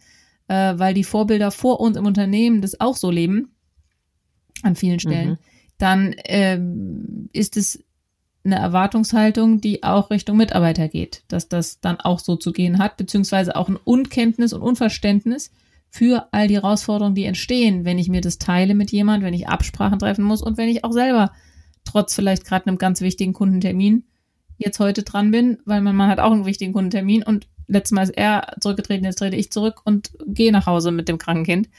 äh, 0.47 0.73
weil 0.77 0.93
die 0.93 1.03
Vorbilder 1.03 1.51
vor 1.51 1.79
uns 1.79 1.97
im 1.97 2.05
Unternehmen 2.05 2.61
das 2.61 2.79
auch 2.79 2.95
so 2.95 3.11
leben 3.11 3.53
an 4.63 4.75
vielen 4.75 4.99
Stellen. 4.99 5.29
Mhm. 5.31 5.37
Dann 5.77 6.13
äh, 6.13 6.59
ist 7.33 7.57
es 7.57 7.83
eine 8.45 8.55
Erwartungshaltung, 8.55 9.61
die 9.61 9.83
auch 9.83 10.09
Richtung 10.09 10.37
Mitarbeiter 10.37 10.87
geht, 10.89 11.23
dass 11.29 11.47
das 11.47 11.79
dann 11.79 11.99
auch 11.99 12.19
so 12.19 12.35
zu 12.35 12.51
gehen 12.51 12.77
hat, 12.77 12.97
beziehungsweise 12.97 13.55
auch 13.55 13.69
ein 13.69 13.77
Unkenntnis 13.77 14.53
und 14.53 14.61
Unverständnis 14.61 15.51
für 15.89 16.27
all 16.31 16.47
die 16.47 16.55
Herausforderungen, 16.55 17.15
die 17.15 17.25
entstehen, 17.25 17.85
wenn 17.85 17.99
ich 17.99 18.09
mir 18.09 18.21
das 18.21 18.39
teile 18.39 18.75
mit 18.75 18.91
jemand, 18.91 19.23
wenn 19.23 19.33
ich 19.33 19.47
Absprachen 19.47 19.99
treffen 19.99 20.25
muss 20.25 20.41
und 20.41 20.57
wenn 20.57 20.67
ich 20.67 20.83
auch 20.83 20.91
selber 20.91 21.31
trotz 21.85 22.15
vielleicht 22.15 22.45
gerade 22.45 22.67
einem 22.67 22.77
ganz 22.77 23.01
wichtigen 23.01 23.33
Kundentermin 23.33 24.03
jetzt 24.57 24.79
heute 24.79 25.03
dran 25.03 25.31
bin, 25.31 25.59
weil 25.65 25.81
mein 25.81 25.95
Mann 25.95 26.09
hat 26.09 26.19
auch 26.19 26.31
einen 26.31 26.45
wichtigen 26.45 26.73
Kundentermin 26.73 27.23
und 27.23 27.47
letztes 27.67 27.91
Mal 27.91 28.03
ist 28.03 28.17
er 28.17 28.55
zurückgetreten, 28.59 29.05
jetzt 29.05 29.19
trete 29.19 29.35
ich 29.35 29.51
zurück 29.51 29.81
und 29.85 30.11
gehe 30.25 30.51
nach 30.51 30.65
Hause 30.65 30.91
mit 30.91 31.07
dem 31.07 31.17
kranken 31.17 31.45
Kind. 31.45 31.69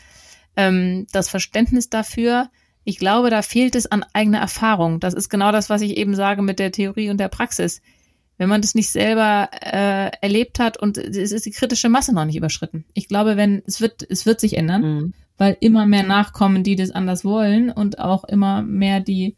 Ähm, 0.57 1.07
das 1.13 1.29
Verständnis 1.29 1.91
dafür, 1.91 2.49
ich 2.85 2.99
glaube, 2.99 3.31
da 3.31 3.43
fehlt 3.43 3.75
es 3.75 3.87
an 3.87 4.05
eigener 4.13 4.39
Erfahrung. 4.39 5.01
Das 5.01 5.15
ist 5.15 5.29
genau 5.29 5.53
das, 5.53 5.71
was 5.71 5.83
ich 5.83 5.97
eben 5.97 6.15
sage 6.15 6.43
mit 6.43 6.59
der 6.59 6.73
Theorie 6.73 7.11
und 7.11 7.19
der 7.19 7.29
Praxis. 7.29 7.81
Wenn 8.37 8.49
man 8.49 8.61
das 8.61 8.75
nicht 8.75 8.91
selber 8.91 9.49
äh, 9.61 10.11
erlebt 10.21 10.59
hat 10.59 10.77
und 10.77 10.99
es 10.99 11.33
ist 11.33 11.47
die 11.47 11.53
kritische 11.53 11.89
Masse 11.89 12.13
noch 12.13 12.25
nicht 12.25 12.37
überschritten. 12.37 12.85
Ich 12.93 13.09
glaube, 13.09 13.37
wenn 13.37 13.63
es 13.67 13.81
wird, 13.81 14.05
es 14.09 14.27
wird 14.27 14.41
sich 14.41 14.57
ändern, 14.57 14.83
mhm. 14.83 15.13
weil 15.39 15.57
immer 15.61 15.87
mehr 15.87 16.03
nachkommen, 16.03 16.65
die 16.65 16.77
das 16.77 16.91
anders 16.91 17.25
wollen 17.25 17.71
und 17.71 18.01
auch 18.01 18.25
immer 18.25 18.63
mehr 18.63 19.01
die 19.01 19.37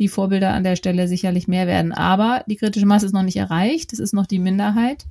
die 0.00 0.08
Vorbilder 0.08 0.54
an 0.54 0.64
der 0.64 0.76
Stelle 0.76 1.06
sicherlich 1.06 1.46
mehr 1.46 1.66
werden. 1.66 1.92
Aber 1.92 2.42
die 2.48 2.56
kritische 2.56 2.86
Masse 2.86 3.04
ist 3.06 3.12
noch 3.12 3.22
nicht 3.22 3.36
erreicht. 3.36 3.92
Es 3.92 3.98
ist 3.98 4.14
noch 4.14 4.26
die 4.26 4.38
Minderheit, 4.38 5.04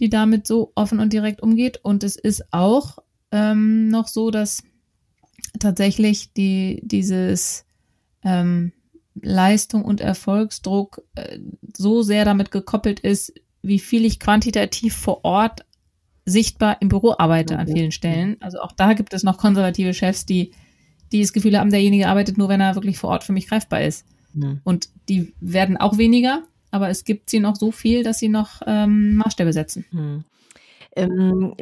die 0.00 0.08
damit 0.08 0.46
so 0.46 0.72
offen 0.74 0.98
und 0.98 1.12
direkt 1.12 1.42
umgeht. 1.42 1.78
Und 1.82 2.02
es 2.02 2.16
ist 2.16 2.50
auch 2.50 2.98
ähm, 3.30 3.88
noch 3.88 4.08
so, 4.08 4.30
dass 4.30 4.62
tatsächlich 5.58 6.32
die, 6.32 6.80
dieses 6.84 7.64
ähm, 8.22 8.72
Leistung 9.22 9.84
und 9.84 10.00
Erfolgsdruck 10.00 11.02
äh, 11.14 11.38
so 11.76 12.02
sehr 12.02 12.24
damit 12.24 12.50
gekoppelt 12.50 13.00
ist, 13.00 13.32
wie 13.62 13.78
viel 13.78 14.04
ich 14.04 14.20
quantitativ 14.20 14.96
vor 14.96 15.24
Ort 15.24 15.64
sichtbar 16.24 16.76
im 16.80 16.88
Büro 16.88 17.14
arbeite 17.18 17.54
mhm. 17.54 17.60
an 17.60 17.66
vielen 17.68 17.92
Stellen. 17.92 18.36
Also 18.40 18.60
auch 18.60 18.72
da 18.72 18.92
gibt 18.92 19.14
es 19.14 19.22
noch 19.22 19.38
konservative 19.38 19.94
Chefs, 19.94 20.26
die, 20.26 20.52
die 21.12 21.20
das 21.20 21.32
Gefühl 21.32 21.58
haben, 21.58 21.70
derjenige 21.70 22.08
arbeitet 22.08 22.38
nur, 22.38 22.48
wenn 22.48 22.60
er 22.60 22.74
wirklich 22.74 22.98
vor 22.98 23.10
Ort 23.10 23.24
für 23.24 23.32
mich 23.32 23.48
greifbar 23.48 23.82
ist. 23.82 24.04
Mhm. 24.34 24.60
Und 24.64 24.88
die 25.08 25.32
werden 25.40 25.76
auch 25.76 25.98
weniger, 25.98 26.42
aber 26.70 26.88
es 26.90 27.04
gibt 27.04 27.30
sie 27.30 27.40
noch 27.40 27.56
so 27.56 27.72
viel, 27.72 28.02
dass 28.02 28.18
sie 28.18 28.28
noch 28.28 28.60
ähm, 28.66 29.16
Maßstäbe 29.16 29.52
setzen. 29.52 29.86
Mhm. 29.90 30.24
Ähm, 30.98 31.54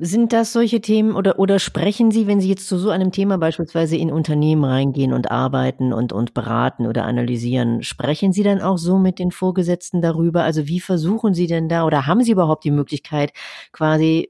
sind 0.00 0.32
das 0.34 0.52
solche 0.52 0.82
Themen 0.82 1.16
oder, 1.16 1.38
oder 1.38 1.58
sprechen 1.58 2.10
Sie, 2.10 2.26
wenn 2.26 2.40
Sie 2.40 2.50
jetzt 2.50 2.68
zu 2.68 2.76
so 2.76 2.90
einem 2.90 3.10
Thema 3.10 3.38
beispielsweise 3.38 3.96
in 3.96 4.12
Unternehmen 4.12 4.64
reingehen 4.64 5.14
und 5.14 5.30
arbeiten 5.30 5.92
und, 5.94 6.12
und 6.12 6.34
beraten 6.34 6.86
oder 6.86 7.04
analysieren, 7.04 7.82
sprechen 7.82 8.32
Sie 8.32 8.42
dann 8.42 8.60
auch 8.60 8.76
so 8.76 8.98
mit 8.98 9.18
den 9.18 9.30
Vorgesetzten 9.30 10.02
darüber? 10.02 10.44
Also 10.44 10.68
wie 10.68 10.80
versuchen 10.80 11.32
Sie 11.32 11.46
denn 11.46 11.70
da 11.70 11.86
oder 11.86 12.06
haben 12.06 12.22
Sie 12.22 12.32
überhaupt 12.32 12.64
die 12.64 12.70
Möglichkeit, 12.70 13.32
quasi 13.72 14.28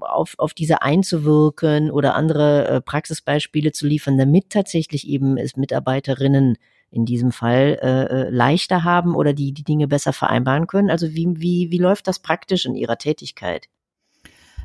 auf, 0.00 0.34
auf 0.36 0.52
diese 0.52 0.82
einzuwirken 0.82 1.90
oder 1.90 2.14
andere 2.14 2.68
äh, 2.68 2.80
Praxisbeispiele 2.82 3.72
zu 3.72 3.86
liefern, 3.86 4.18
damit 4.18 4.50
tatsächlich 4.50 5.08
eben 5.08 5.38
es 5.38 5.56
Mitarbeiterinnen 5.56 6.58
in 6.90 7.06
diesem 7.06 7.32
Fall 7.32 7.78
äh, 7.80 8.26
äh 8.26 8.30
leichter 8.30 8.84
haben 8.84 9.14
oder 9.14 9.32
die 9.32 9.52
die 9.52 9.64
Dinge 9.64 9.88
besser 9.88 10.12
vereinbaren 10.12 10.66
können? 10.66 10.90
Also 10.90 11.14
wie, 11.14 11.28
wie, 11.36 11.70
wie 11.70 11.78
läuft 11.78 12.08
das 12.08 12.18
praktisch 12.18 12.66
in 12.66 12.74
Ihrer 12.74 12.98
Tätigkeit? 12.98 13.68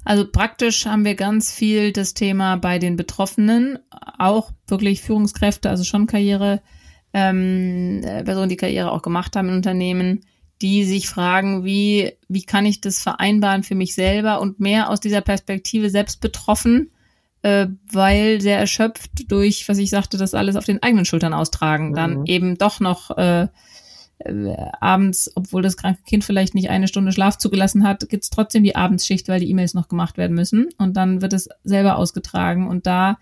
Also 0.03 0.25
praktisch 0.29 0.85
haben 0.85 1.05
wir 1.05 1.15
ganz 1.15 1.51
viel 1.53 1.91
das 1.91 2.13
Thema 2.13 2.55
bei 2.55 2.79
den 2.79 2.95
Betroffenen, 2.95 3.79
auch 4.17 4.51
wirklich 4.67 5.01
Führungskräfte, 5.01 5.69
also 5.69 5.83
schon 5.83 6.07
Karriere, 6.07 6.61
ähm, 7.13 8.01
äh, 8.03 8.23
Personen, 8.23 8.49
die 8.49 8.57
Karriere 8.57 8.91
auch 8.91 9.01
gemacht 9.01 9.35
haben 9.35 9.49
in 9.49 9.55
Unternehmen, 9.55 10.21
die 10.61 10.85
sich 10.85 11.07
fragen, 11.07 11.63
wie, 11.65 12.13
wie 12.27 12.43
kann 12.43 12.65
ich 12.65 12.81
das 12.81 13.01
vereinbaren 13.01 13.63
für 13.63 13.75
mich 13.75 13.93
selber 13.93 14.41
und 14.41 14.59
mehr 14.59 14.89
aus 14.89 14.99
dieser 14.99 15.21
Perspektive 15.21 15.89
selbst 15.89 16.19
betroffen, 16.19 16.91
äh, 17.43 17.67
weil 17.91 18.41
sehr 18.41 18.57
erschöpft 18.57 19.31
durch, 19.31 19.69
was 19.69 19.77
ich 19.77 19.89
sagte, 19.89 20.17
das 20.17 20.33
alles 20.33 20.55
auf 20.55 20.65
den 20.65 20.81
eigenen 20.81 21.05
Schultern 21.05 21.33
austragen, 21.33 21.89
mhm. 21.89 21.95
dann 21.95 22.25
eben 22.25 22.57
doch 22.57 22.79
noch 22.79 23.15
äh, 23.17 23.47
äh, 24.19 24.55
abends, 24.79 25.31
obwohl 25.35 25.61
das 25.61 25.77
kranke 25.77 26.01
Kind 26.03 26.23
vielleicht 26.23 26.55
nicht 26.55 26.69
eine 26.69 26.87
Stunde 26.87 27.11
Schlaf 27.11 27.37
zugelassen 27.37 27.87
hat, 27.87 28.09
gibt's 28.09 28.29
trotzdem 28.29 28.63
die 28.63 28.75
Abendsschicht, 28.75 29.27
weil 29.27 29.39
die 29.39 29.49
E-Mails 29.49 29.73
noch 29.73 29.87
gemacht 29.87 30.17
werden 30.17 30.35
müssen. 30.35 30.69
Und 30.77 30.97
dann 30.97 31.21
wird 31.21 31.33
es 31.33 31.49
selber 31.63 31.97
ausgetragen. 31.97 32.67
Und 32.67 32.87
da 32.87 33.17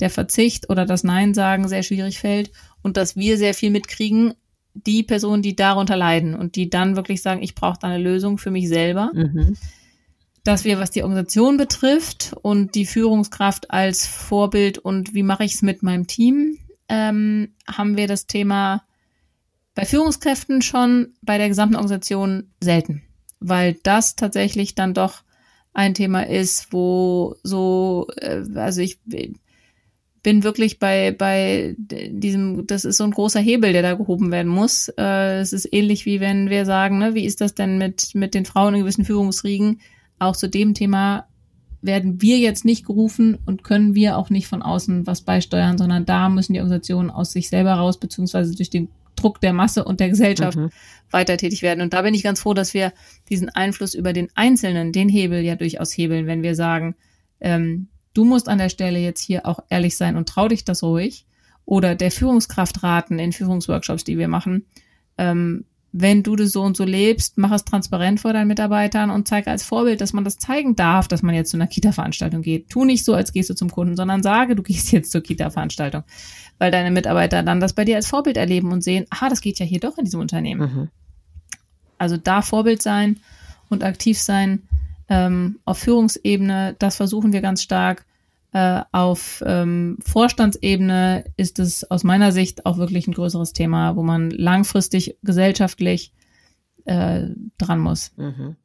der 0.00 0.10
Verzicht 0.10 0.70
oder 0.70 0.86
das 0.86 1.04
Nein 1.04 1.34
sagen 1.34 1.68
sehr 1.68 1.82
schwierig 1.82 2.18
fällt 2.18 2.50
und 2.82 2.96
dass 2.96 3.16
wir 3.16 3.36
sehr 3.36 3.54
viel 3.54 3.70
mitkriegen, 3.70 4.34
die 4.74 5.02
Personen, 5.02 5.42
die 5.42 5.56
darunter 5.56 5.96
leiden 5.96 6.34
und 6.34 6.56
die 6.56 6.70
dann 6.70 6.96
wirklich 6.96 7.22
sagen, 7.22 7.42
ich 7.42 7.54
brauche 7.54 7.78
da 7.80 7.88
eine 7.88 8.02
Lösung 8.02 8.38
für 8.38 8.50
mich 8.50 8.68
selber. 8.68 9.10
Mhm. 9.12 9.56
Dass 10.44 10.64
wir, 10.64 10.78
was 10.78 10.90
die 10.90 11.02
Organisation 11.02 11.58
betrifft 11.58 12.34
und 12.40 12.74
die 12.74 12.86
Führungskraft 12.86 13.70
als 13.70 14.06
Vorbild 14.06 14.78
und 14.78 15.12
wie 15.12 15.22
mache 15.22 15.44
ich 15.44 15.54
es 15.54 15.62
mit 15.62 15.82
meinem 15.82 16.06
Team, 16.06 16.56
ähm, 16.88 17.52
haben 17.66 17.96
wir 17.98 18.06
das 18.06 18.26
Thema 18.26 18.82
bei 19.74 19.84
Führungskräften 19.84 20.62
schon, 20.62 21.14
bei 21.22 21.38
der 21.38 21.48
gesamten 21.48 21.76
Organisation 21.76 22.50
selten, 22.60 23.02
weil 23.38 23.78
das 23.82 24.16
tatsächlich 24.16 24.74
dann 24.74 24.94
doch 24.94 25.22
ein 25.72 25.94
Thema 25.94 26.26
ist, 26.26 26.72
wo 26.72 27.36
so, 27.42 28.08
äh, 28.16 28.42
also 28.54 28.80
ich 28.80 28.98
bin 30.22 30.42
wirklich 30.42 30.78
bei, 30.78 31.12
bei 31.12 31.74
diesem, 31.78 32.66
das 32.66 32.84
ist 32.84 32.96
so 32.96 33.04
ein 33.04 33.12
großer 33.12 33.40
Hebel, 33.40 33.72
der 33.72 33.82
da 33.82 33.94
gehoben 33.94 34.32
werden 34.32 34.50
muss. 34.50 34.88
Äh, 34.98 35.38
es 35.38 35.52
ist 35.52 35.72
ähnlich 35.72 36.06
wie 36.06 36.20
wenn 36.20 36.50
wir 36.50 36.66
sagen, 36.66 36.98
ne, 36.98 37.14
wie 37.14 37.24
ist 37.24 37.40
das 37.40 37.54
denn 37.54 37.78
mit, 37.78 38.14
mit 38.14 38.34
den 38.34 38.44
Frauen 38.44 38.74
in 38.74 38.80
gewissen 38.80 39.04
Führungsriegen? 39.04 39.80
Auch 40.18 40.36
zu 40.36 40.48
dem 40.48 40.74
Thema 40.74 41.26
werden 41.82 42.20
wir 42.20 42.38
jetzt 42.38 42.66
nicht 42.66 42.84
gerufen 42.84 43.38
und 43.46 43.64
können 43.64 43.94
wir 43.94 44.18
auch 44.18 44.28
nicht 44.28 44.48
von 44.48 44.60
außen 44.60 45.06
was 45.06 45.22
beisteuern, 45.22 45.78
sondern 45.78 46.04
da 46.04 46.28
müssen 46.28 46.52
die 46.52 46.60
Organisationen 46.60 47.10
aus 47.10 47.32
sich 47.32 47.48
selber 47.48 47.72
raus, 47.72 47.98
beziehungsweise 47.98 48.54
durch 48.54 48.68
den 48.68 48.88
Druck 49.20 49.40
der 49.40 49.52
Masse 49.52 49.84
und 49.84 50.00
der 50.00 50.08
Gesellschaft 50.08 50.56
mhm. 50.56 50.70
weiter 51.10 51.36
tätig 51.36 51.62
werden. 51.62 51.80
Und 51.80 51.92
da 51.92 52.02
bin 52.02 52.14
ich 52.14 52.22
ganz 52.22 52.40
froh, 52.40 52.54
dass 52.54 52.74
wir 52.74 52.92
diesen 53.28 53.48
Einfluss 53.48 53.94
über 53.94 54.12
den 54.12 54.28
Einzelnen, 54.34 54.92
den 54.92 55.08
Hebel 55.08 55.40
ja 55.40 55.56
durchaus 55.56 55.92
hebeln, 55.92 56.26
wenn 56.26 56.42
wir 56.42 56.54
sagen, 56.54 56.94
ähm, 57.40 57.88
du 58.14 58.24
musst 58.24 58.48
an 58.48 58.58
der 58.58 58.68
Stelle 58.68 58.98
jetzt 58.98 59.22
hier 59.22 59.46
auch 59.46 59.60
ehrlich 59.68 59.96
sein 59.96 60.16
und 60.16 60.28
trau 60.28 60.48
dich 60.48 60.64
das 60.64 60.82
ruhig. 60.82 61.26
Oder 61.64 61.94
der 61.94 62.10
Führungskraft 62.10 62.82
raten 62.82 63.18
in 63.18 63.32
Führungsworkshops, 63.32 64.02
die 64.02 64.18
wir 64.18 64.28
machen. 64.28 64.66
Ähm, 65.18 65.66
wenn 65.92 66.22
du 66.22 66.36
das 66.36 66.52
so 66.52 66.62
und 66.62 66.76
so 66.76 66.84
lebst, 66.84 67.36
mach 67.36 67.50
es 67.50 67.64
transparent 67.64 68.20
vor 68.20 68.32
deinen 68.32 68.46
Mitarbeitern 68.46 69.10
und 69.10 69.26
zeige 69.26 69.50
als 69.50 69.64
Vorbild, 69.64 70.00
dass 70.00 70.12
man 70.12 70.24
das 70.24 70.38
zeigen 70.38 70.76
darf, 70.76 71.08
dass 71.08 71.22
man 71.22 71.34
jetzt 71.34 71.50
zu 71.50 71.56
einer 71.56 71.66
Kita-Veranstaltung 71.66 72.42
geht. 72.42 72.70
Tu 72.70 72.84
nicht 72.84 73.04
so, 73.04 73.14
als 73.14 73.32
gehst 73.32 73.50
du 73.50 73.54
zum 73.54 73.70
Kunden, 73.70 73.96
sondern 73.96 74.22
sage, 74.22 74.54
du 74.54 74.62
gehst 74.62 74.92
jetzt 74.92 75.10
zur 75.10 75.22
Kita-Veranstaltung, 75.22 76.04
weil 76.58 76.70
deine 76.70 76.92
Mitarbeiter 76.92 77.42
dann 77.42 77.58
das 77.58 77.72
bei 77.72 77.84
dir 77.84 77.96
als 77.96 78.06
Vorbild 78.06 78.36
erleben 78.36 78.70
und 78.70 78.82
sehen, 78.82 79.06
aha, 79.10 79.28
das 79.28 79.40
geht 79.40 79.58
ja 79.58 79.66
hier 79.66 79.80
doch 79.80 79.98
in 79.98 80.04
diesem 80.04 80.20
Unternehmen. 80.20 80.60
Mhm. 80.60 80.88
Also 81.98 82.16
da 82.16 82.40
Vorbild 82.42 82.82
sein 82.82 83.18
und 83.68 83.82
aktiv 83.82 84.18
sein 84.18 84.62
ähm, 85.08 85.58
auf 85.64 85.78
Führungsebene, 85.78 86.76
das 86.78 86.96
versuchen 86.96 87.32
wir 87.32 87.40
ganz 87.40 87.62
stark. 87.62 88.06
Äh, 88.52 88.82
auf 88.90 89.42
ähm, 89.46 89.98
Vorstandsebene 90.04 91.24
ist 91.36 91.60
es 91.60 91.88
aus 91.88 92.02
meiner 92.02 92.32
Sicht 92.32 92.66
auch 92.66 92.78
wirklich 92.78 93.06
ein 93.06 93.14
größeres 93.14 93.52
Thema, 93.52 93.94
wo 93.94 94.02
man 94.02 94.30
langfristig 94.30 95.16
gesellschaftlich 95.22 96.12
äh, 96.84 97.28
dran 97.58 97.78
muss. 97.78 98.12
Mhm. 98.16 98.56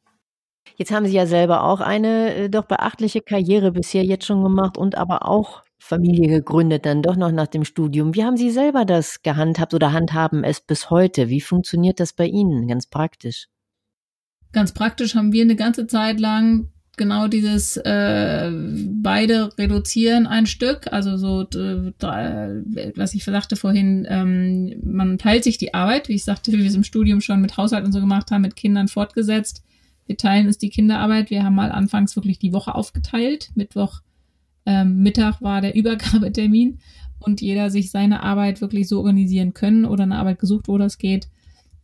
Jetzt 0.76 0.90
haben 0.90 1.06
Sie 1.06 1.14
ja 1.14 1.26
selber 1.26 1.62
auch 1.62 1.80
eine 1.80 2.34
äh, 2.34 2.48
doch 2.48 2.64
beachtliche 2.64 3.20
Karriere 3.20 3.70
bisher 3.70 4.04
jetzt 4.04 4.26
schon 4.26 4.42
gemacht 4.42 4.76
und 4.76 4.96
aber 4.96 5.28
auch 5.28 5.62
Familie 5.78 6.28
gegründet, 6.28 6.84
dann 6.84 7.02
doch 7.02 7.16
noch 7.16 7.30
nach 7.30 7.46
dem 7.46 7.64
Studium. 7.64 8.14
Wie 8.14 8.24
haben 8.24 8.36
Sie 8.36 8.50
selber 8.50 8.84
das 8.84 9.22
gehandhabt 9.22 9.72
oder 9.72 9.92
handhaben 9.92 10.42
es 10.42 10.60
bis 10.60 10.90
heute? 10.90 11.28
Wie 11.28 11.40
funktioniert 11.40 12.00
das 12.00 12.12
bei 12.12 12.26
Ihnen 12.26 12.66
ganz 12.66 12.86
praktisch? 12.86 13.48
Ganz 14.52 14.72
praktisch 14.72 15.14
haben 15.14 15.32
wir 15.32 15.42
eine 15.42 15.56
ganze 15.56 15.86
Zeit 15.86 16.18
lang 16.18 16.72
genau 16.96 17.28
dieses 17.28 17.76
äh, 17.76 18.50
beide 18.50 19.56
reduzieren 19.58 20.26
ein 20.26 20.46
Stück, 20.46 20.92
also 20.92 21.16
so 21.16 21.46
was 22.94 23.14
ich 23.14 23.24
sagte 23.24 23.56
vorhin, 23.56 24.06
ähm, 24.08 24.80
man 24.82 25.18
teilt 25.18 25.44
sich 25.44 25.58
die 25.58 25.74
Arbeit, 25.74 26.08
wie 26.08 26.14
ich 26.14 26.24
sagte, 26.24 26.52
wie 26.52 26.58
wir 26.58 26.66
es 26.66 26.74
im 26.74 26.84
Studium 26.84 27.20
schon 27.20 27.40
mit 27.40 27.56
Haushalt 27.56 27.84
und 27.84 27.92
so 27.92 28.00
gemacht 28.00 28.30
haben, 28.30 28.42
mit 28.42 28.56
Kindern 28.56 28.88
fortgesetzt. 28.88 29.62
Wir 30.06 30.16
teilen 30.16 30.46
uns 30.46 30.58
die 30.58 30.70
Kinderarbeit. 30.70 31.30
Wir 31.30 31.44
haben 31.44 31.54
mal 31.54 31.72
anfangs 31.72 32.16
wirklich 32.16 32.38
die 32.38 32.52
Woche 32.52 32.74
aufgeteilt. 32.74 33.50
Mittwoch 33.54 34.00
ähm, 34.64 35.02
Mittag 35.02 35.42
war 35.42 35.60
der 35.60 35.74
Übergabetermin 35.76 36.78
und 37.18 37.40
jeder 37.40 37.70
sich 37.70 37.90
seine 37.90 38.22
Arbeit 38.22 38.60
wirklich 38.60 38.88
so 38.88 38.98
organisieren 38.98 39.52
können 39.54 39.84
oder 39.84 40.04
eine 40.04 40.18
Arbeit 40.18 40.38
gesucht, 40.38 40.68
wo 40.68 40.78
das 40.78 40.98
geht, 40.98 41.28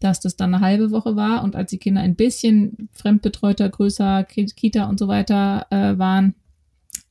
dass 0.02 0.20
das 0.20 0.36
dann 0.36 0.54
eine 0.54 0.64
halbe 0.64 0.90
Woche 0.90 1.16
war 1.16 1.42
und 1.44 1.56
als 1.56 1.70
die 1.70 1.78
Kinder 1.78 2.00
ein 2.00 2.16
bisschen 2.16 2.88
fremdbetreuter, 2.92 3.68
größer, 3.68 4.24
Kita 4.24 4.88
und 4.88 4.98
so 4.98 5.08
weiter 5.08 5.66
äh, 5.70 5.98
waren, 5.98 6.34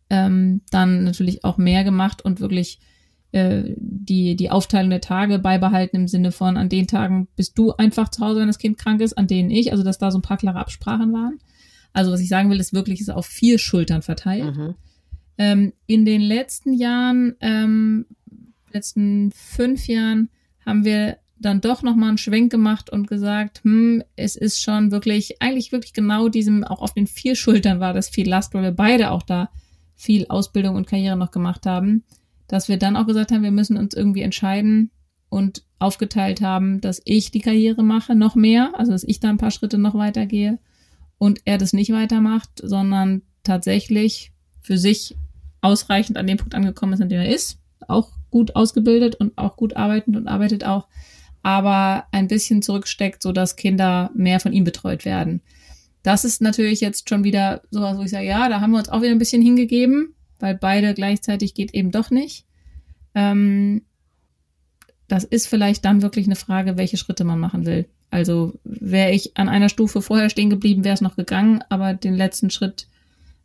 ähm, 0.10 0.62
dann 0.72 1.04
natürlich 1.04 1.44
auch 1.44 1.58
mehr 1.58 1.84
gemacht 1.84 2.24
und 2.24 2.40
wirklich 2.40 2.80
äh, 3.32 3.76
die, 3.78 4.36
die 4.36 4.50
Aufteilung 4.50 4.90
der 4.90 5.02
Tage 5.02 5.40
beibehalten 5.40 5.96
im 5.96 6.08
Sinne 6.08 6.32
von, 6.34 6.58
an 6.58 6.68
den 6.68 6.88
Tagen 6.88 7.30
bist 7.36 7.58
du 7.58 7.72
einfach 7.72 8.10
zu 8.10 8.26
Hause, 8.26 8.42
wenn 8.42 8.48
das 8.48 8.60
Kind 8.60 8.78
krank 8.78 9.00
ist, 9.00 9.18
an 9.18 9.28
denen 9.28 9.50
ich, 9.50 9.72
also 9.72 9.84
dass 9.84 9.98
da 9.98 10.12
so 10.12 10.18
ein 10.18 10.24
paar 10.24 10.38
klare 10.38 10.60
Absprachen 10.60 11.14
waren. 11.14 11.40
Also 11.94 12.12
was 12.12 12.20
ich 12.20 12.30
sagen 12.30 12.50
will, 12.50 12.60
ist 12.60 12.74
wirklich, 12.74 13.00
ist 13.00 13.10
auf 13.10 13.26
vier 13.26 13.58
Schultern 13.58 14.02
verteilt. 14.02 14.56
Mhm. 14.56 14.76
Ähm, 15.38 15.74
in 15.88 16.04
den 16.04 16.22
letzten 16.22 16.74
Jahren, 16.74 17.36
ähm, 17.40 18.06
letzten 18.72 19.32
fünf 19.32 19.88
Jahren, 19.88 20.30
haben 20.66 20.86
wir 20.86 21.18
dann 21.42 21.60
doch 21.60 21.82
nochmal 21.82 22.10
einen 22.10 22.18
Schwenk 22.18 22.52
gemacht 22.52 22.90
und 22.90 23.08
gesagt, 23.08 23.64
hm, 23.64 24.04
es 24.16 24.36
ist 24.36 24.62
schon 24.62 24.92
wirklich, 24.92 25.42
eigentlich 25.42 25.72
wirklich 25.72 25.94
genau 25.94 26.30
diesem, 26.30 26.64
auch 26.64 26.82
auf 26.82 26.94
den 26.94 27.08
vier 27.08 27.36
Schultern 27.36 27.80
war 27.80 27.94
das 27.94 28.10
viel 28.10 28.30
Last, 28.30 28.54
weil 28.54 28.64
wir 28.64 28.72
beide 28.72 29.12
auch 29.12 29.24
da 29.24 29.50
viel 29.96 30.28
Ausbildung 30.30 30.76
und 30.76 30.88
Karriere 30.88 31.18
noch 31.18 31.32
gemacht 31.32 31.66
haben, 31.66 32.04
dass 32.48 32.70
wir 32.70 32.78
dann 32.78 32.96
auch 32.96 33.08
gesagt 33.08 33.32
haben, 33.32 33.44
wir 33.44 33.52
müssen 33.52 33.78
uns 33.78 33.94
irgendwie 33.94 34.22
entscheiden 34.22 34.92
und 35.30 35.64
aufgeteilt 35.80 36.42
haben, 36.42 36.80
dass 36.80 37.02
ich 37.06 37.32
die 37.32 37.42
Karriere 37.42 37.84
mache, 37.84 38.14
noch 38.14 38.36
mehr, 38.36 38.72
also 38.76 38.92
dass 38.92 39.04
ich 39.04 39.20
da 39.20 39.30
ein 39.30 39.38
paar 39.38 39.52
Schritte 39.52 39.78
noch 39.78 39.96
weitergehe 39.96 40.60
und 41.18 41.42
er 41.46 41.58
das 41.58 41.74
nicht 41.74 41.92
weitermacht, 41.92 42.50
sondern 42.62 43.24
tatsächlich 43.44 44.32
für 44.62 44.78
sich 44.78 45.16
ausreichend 45.62 46.18
an 46.18 46.28
dem 46.28 46.38
Punkt 46.38 46.54
angekommen 46.54 46.94
ist, 46.94 47.02
an 47.02 47.10
dem 47.10 47.22
er 47.22 47.34
ist, 47.34 47.60
auch 47.88 48.12
gut 48.30 48.56
ausgebildet 48.56 49.16
und 49.16 49.38
auch 49.38 49.56
gut 49.56 49.76
arbeitend 49.76 50.18
und 50.18 50.28
arbeitet 50.28 50.66
auch 50.66 50.88
aber 51.44 52.06
ein 52.12 52.28
bisschen 52.28 52.62
zurücksteckt, 52.62 53.24
so 53.24 53.32
dass 53.32 53.56
Kinder 53.56 54.12
mehr 54.14 54.40
von 54.40 54.54
ihm 54.54 54.64
betreut 54.64 55.06
werden. 55.06 55.42
Das 56.04 56.26
ist 56.26 56.42
natürlich 56.42 56.82
jetzt 56.82 57.10
schon 57.10 57.24
wieder 57.24 57.62
sowas, 57.70 57.98
wo 57.98 58.02
ich 58.02 58.10
sage, 58.10 58.26
ja, 58.26 58.50
da 58.50 58.62
haben 58.62 58.72
wir 58.72 58.80
uns 58.80 58.90
auch 58.90 59.02
wieder 59.02 59.12
ein 59.12 59.20
bisschen 59.20 59.42
hingegeben, 59.42 60.16
weil 60.40 60.56
beide 60.56 60.94
gleichzeitig 60.94 61.54
geht 61.54 61.74
eben 61.74 61.92
doch 61.92 62.10
nicht. 62.10 62.46
Ähm, 63.14 63.84
das 65.08 65.24
ist 65.24 65.48
vielleicht 65.48 65.86
dann 65.86 66.02
wirklich 66.02 66.26
eine 66.26 66.36
Frage, 66.36 66.78
welche 66.78 66.98
Schritte 66.98 67.24
man 67.24 67.40
machen 67.40 67.66
will. 67.66 67.86
Also 68.10 68.60
wäre 68.64 69.12
ich 69.12 69.38
an 69.38 69.50
einer 69.50 69.70
Stufe 69.70 70.02
vorher 70.02 70.30
stehen 70.30 70.50
geblieben, 70.50 70.84
wäre 70.84 70.94
es 70.94 71.02
noch 71.02 71.16
gegangen, 71.16 71.64
aber 71.70 71.94
den 71.94 72.16
letzten 72.16 72.50
Schritt 72.50 72.88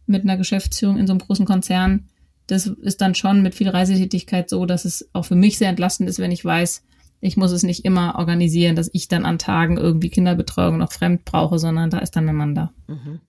mit 0.06 0.22
einer 0.22 0.36
Geschäftsführung 0.36 0.98
in 0.98 1.06
so 1.06 1.12
einem 1.12 1.20
großen 1.20 1.46
Konzern, 1.46 2.08
das 2.46 2.66
ist 2.66 3.00
dann 3.00 3.14
schon 3.14 3.42
mit 3.42 3.54
viel 3.54 3.68
Reisetätigkeit 3.68 4.48
so, 4.48 4.66
dass 4.66 4.84
es 4.84 5.08
auch 5.12 5.24
für 5.24 5.34
mich 5.34 5.58
sehr 5.58 5.68
entlastend 5.68 6.08
ist, 6.08 6.18
wenn 6.18 6.30
ich 6.30 6.44
weiß, 6.44 6.84
ich 7.20 7.37
muss 7.37 7.52
es 7.52 7.62
nicht 7.62 7.85
immer 7.85 8.16
organisieren, 8.18 8.76
dass 8.76 8.90
ich 8.92 9.08
dann 9.08 9.25
an 9.25 9.38
Tagen 9.38 9.76
irgendwie 9.76 10.11
Kinderbetreuung 10.11 10.78
noch 10.78 10.92
fremd 10.92 11.25
brauche, 11.25 11.58
sondern 11.58 11.90
da 11.90 11.99
ist 11.99 12.16
dann 12.16 12.26
mein 12.26 12.37
Mann 12.37 12.54
da. 12.54 12.73
Mhm. 12.87 13.20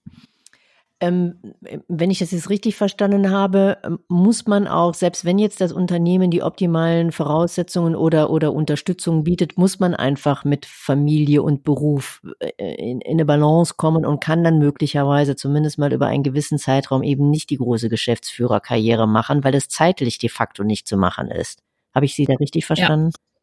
Ähm, 1.00 1.36
wenn 1.88 2.10
ich 2.10 2.17
das 2.17 2.32
jetzt 2.32 2.50
richtig 2.50 2.75
verstanden 2.75 3.29
habe, 3.29 3.77
ähm, 3.84 4.00
muss 4.08 4.48
man 4.48 4.67
auch, 4.67 4.96
selbst 4.96 5.25
wenn 5.25 5.38
jetzt 5.38 5.62
das 5.62 5.72
Unternehmen 5.72 6.32
die 6.32 6.41
optimalen 6.41 7.12
Voraussetzungen 7.12 7.96
oder, 7.96 8.32
oder 8.32 8.51
Unterstützung 8.51 9.24
bietet, 9.24 9.60
muss 9.60 9.79
man 9.79 9.94
einfach 9.94 10.44
mit 10.44 10.65
Familie 10.65 11.44
und 11.44 11.63
Beruf 11.63 12.24
äh, 12.39 12.50
in, 12.58 13.01
in 13.01 13.12
eine 13.12 13.25
Balance 13.25 13.75
kommen 13.77 14.08
und 14.08 14.22
kann 14.22 14.44
dann 14.44 14.58
möglicherweise 14.58 15.36
zumindest 15.36 15.77
mal 15.77 15.94
über 15.94 16.08
einen 16.08 16.24
gewissen 16.24 16.58
Zeitraum 16.58 17.03
eben 17.03 17.29
nicht 17.29 17.51
die 17.51 17.58
große 17.58 17.89
Geschäftsführerkarriere 17.89 19.08
machen, 19.08 19.44
weil 19.44 19.53
es 19.53 19.70
zeitlich 19.70 20.17
de 20.17 20.29
facto 20.29 20.63
nicht 20.63 20.88
zu 20.88 20.98
machen 20.98 21.29
ist. 21.29 21.62
Habe 21.94 22.06
ich 22.06 22.15
Sie 22.15 22.25
da 22.25 22.34
richtig 22.34 22.65
verstanden? 22.65 23.12
Ja. 23.13 23.37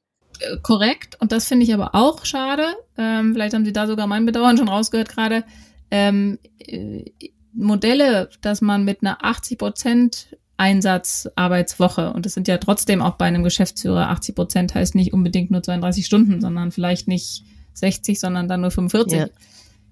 Korrekt. 0.62 1.16
Und 1.20 1.32
das 1.32 1.46
finde 1.46 1.64
ich 1.64 1.74
aber 1.74 1.94
auch 1.94 2.24
schade. 2.24 2.64
Ähm, 2.96 3.32
vielleicht 3.34 3.54
haben 3.54 3.64
Sie 3.64 3.72
da 3.72 3.86
sogar 3.86 4.06
mein 4.06 4.26
Bedauern 4.26 4.56
schon 4.56 4.68
rausgehört 4.68 5.08
gerade. 5.08 5.44
Ähm, 5.90 6.38
äh, 6.58 7.04
Modelle, 7.52 8.30
dass 8.40 8.60
man 8.60 8.84
mit 8.84 9.02
einer 9.02 9.24
80 9.24 9.58
Prozent 9.58 10.36
Einsatz 10.56 11.28
Arbeitswoche 11.34 12.12
und 12.12 12.26
das 12.26 12.34
sind 12.34 12.46
ja 12.46 12.58
trotzdem 12.58 13.02
auch 13.02 13.14
bei 13.14 13.24
einem 13.24 13.42
Geschäftsführer 13.42 14.08
80 14.10 14.34
Prozent 14.34 14.74
heißt 14.74 14.94
nicht 14.94 15.12
unbedingt 15.12 15.50
nur 15.50 15.62
32 15.62 16.06
Stunden, 16.06 16.40
sondern 16.40 16.70
vielleicht 16.70 17.08
nicht 17.08 17.44
60, 17.74 18.20
sondern 18.20 18.46
dann 18.48 18.60
nur 18.60 18.70
45. 18.70 19.18
Ja. 19.18 19.26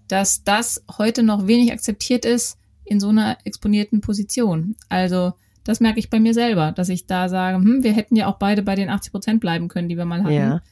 Dass 0.07 0.45
das 0.45 0.85
heute 0.99 1.25
noch 1.25 1.47
wenig 1.47 1.73
akzeptiert 1.73 2.25
ist 2.25 2.59
in 2.85 3.01
so 3.01 3.09
einer 3.09 3.39
exponierten 3.45 4.01
Position. 4.01 4.77
Also 4.89 5.33
das 5.65 5.81
merke 5.81 5.99
ich 5.99 6.11
bei 6.11 6.21
mir 6.21 6.35
selber, 6.35 6.73
dass 6.73 6.89
ich 6.89 7.07
da 7.07 7.29
sage, 7.29 7.59
hm, 7.59 7.85
wir 7.85 7.93
hätten 7.93 8.17
ja 8.17 8.27
auch 8.27 8.39
beide 8.39 8.63
bei 8.63 8.75
den 8.75 8.89
80 8.89 9.13
Prozent 9.13 9.41
bleiben 9.41 9.69
können, 9.69 9.89
die 9.89 9.97
wir 9.97 10.05
mal 10.05 10.23
hatten. 10.23 10.33
Ja. 10.33 10.63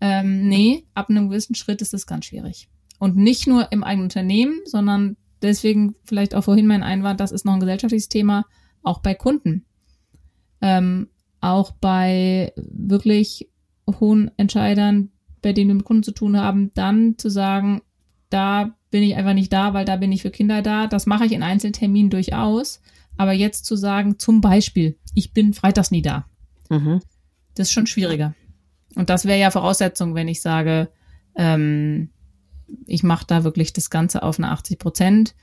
Ähm, 0.00 0.48
nee, 0.48 0.84
ab 0.94 1.08
einem 1.08 1.28
gewissen 1.28 1.54
Schritt 1.54 1.82
ist 1.82 1.92
das 1.92 2.06
ganz 2.06 2.26
schwierig. 2.26 2.68
Und 2.98 3.16
nicht 3.16 3.46
nur 3.46 3.72
im 3.72 3.82
eigenen 3.82 4.04
Unternehmen, 4.04 4.60
sondern 4.64 5.16
deswegen 5.42 5.94
vielleicht 6.04 6.34
auch 6.34 6.44
vorhin 6.44 6.66
mein 6.66 6.82
Einwand, 6.82 7.20
das 7.20 7.32
ist 7.32 7.44
noch 7.44 7.54
ein 7.54 7.60
gesellschaftliches 7.60 8.08
Thema, 8.08 8.44
auch 8.82 9.00
bei 9.00 9.14
Kunden. 9.14 9.64
Ähm, 10.60 11.08
auch 11.40 11.72
bei 11.72 12.52
wirklich 12.56 13.50
hohen 14.00 14.30
Entscheidern, 14.36 15.10
bei 15.42 15.52
denen 15.52 15.68
wir 15.68 15.74
mit 15.76 15.84
Kunden 15.84 16.02
zu 16.02 16.12
tun 16.12 16.38
haben, 16.38 16.70
dann 16.74 17.18
zu 17.18 17.30
sagen, 17.30 17.82
da 18.30 18.74
bin 18.90 19.02
ich 19.02 19.16
einfach 19.16 19.34
nicht 19.34 19.52
da, 19.52 19.74
weil 19.74 19.84
da 19.84 19.96
bin 19.96 20.12
ich 20.12 20.22
für 20.22 20.30
Kinder 20.30 20.62
da. 20.62 20.86
Das 20.86 21.06
mache 21.06 21.26
ich 21.26 21.32
in 21.32 21.42
Einzelterminen 21.42 22.10
durchaus. 22.10 22.80
Aber 23.16 23.32
jetzt 23.32 23.64
zu 23.64 23.76
sagen, 23.76 24.18
zum 24.18 24.40
Beispiel, 24.40 24.98
ich 25.14 25.32
bin 25.32 25.54
freitags 25.54 25.90
nie 25.90 26.02
da, 26.02 26.26
mhm. 26.68 27.00
das 27.54 27.68
ist 27.68 27.72
schon 27.72 27.86
schwieriger. 27.86 28.34
Und 28.94 29.10
das 29.10 29.24
wäre 29.24 29.38
ja 29.38 29.50
Voraussetzung, 29.50 30.14
wenn 30.14 30.28
ich 30.28 30.40
sage, 30.40 30.88
ähm, 31.36 32.10
ich 32.86 33.02
mache 33.02 33.26
da 33.26 33.44
wirklich 33.44 33.72
das 33.72 33.90
Ganze 33.90 34.22
auf 34.22 34.38
eine 34.38 34.50
80 34.50 34.78
Prozent. 34.78 35.34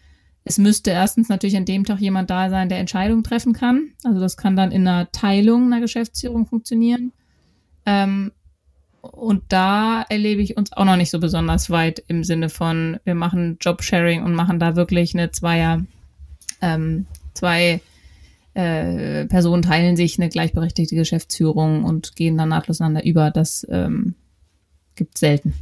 Es 0.43 0.57
müsste 0.57 0.91
erstens 0.91 1.29
natürlich 1.29 1.55
an 1.55 1.65
dem 1.65 1.85
Tag 1.85 1.99
jemand 1.99 2.29
da 2.29 2.49
sein, 2.49 2.67
der 2.67 2.79
Entscheidungen 2.79 3.23
treffen 3.23 3.53
kann. 3.53 3.91
Also 4.03 4.19
das 4.19 4.35
kann 4.35 4.55
dann 4.55 4.71
in 4.71 4.87
einer 4.87 5.11
Teilung 5.11 5.67
einer 5.67 5.79
Geschäftsführung 5.79 6.45
funktionieren. 6.45 7.13
Ähm, 7.85 8.31
und 9.01 9.43
da 9.49 10.05
erlebe 10.07 10.41
ich 10.41 10.55
uns 10.57 10.71
auch 10.73 10.85
noch 10.85 10.95
nicht 10.95 11.11
so 11.11 11.19
besonders 11.19 11.69
weit 11.69 12.03
im 12.07 12.23
Sinne 12.23 12.49
von, 12.49 12.99
wir 13.03 13.15
machen 13.15 13.57
Jobsharing 13.59 14.23
und 14.23 14.33
machen 14.33 14.59
da 14.59 14.75
wirklich 14.75 15.13
eine 15.13 15.31
Zweier, 15.31 15.85
ähm, 16.61 17.05
zwei 17.33 17.81
äh, 18.53 19.25
Personen 19.25 19.63
teilen 19.63 19.95
sich 19.95 20.19
eine 20.19 20.29
gleichberechtigte 20.29 20.95
Geschäftsführung 20.95 21.83
und 21.83 22.15
gehen 22.15 22.37
dann 22.37 22.49
nahtlos 22.49 22.81
einander 22.81 23.03
über. 23.03 23.31
Das 23.31 23.65
ähm, 23.69 24.13
gibt 24.95 25.17
selten. 25.17 25.55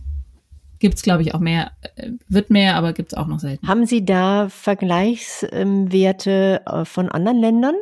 Gibt 0.80 0.96
es, 0.96 1.04
glaube 1.04 1.22
ich, 1.22 1.34
auch 1.34 1.40
mehr, 1.40 1.72
äh, 1.96 2.12
wird 2.28 2.50
mehr, 2.50 2.76
aber 2.76 2.92
gibt 2.94 3.14
es 3.14 3.18
auch 3.18 3.28
noch 3.28 3.40
selten. 3.40 3.66
Haben 3.68 3.86
Sie 3.86 4.04
da 4.04 4.50
Vergleichswerte 4.50 6.62
äh, 6.66 6.84
von 6.86 7.10
anderen 7.10 7.40
Ländern 7.40 7.76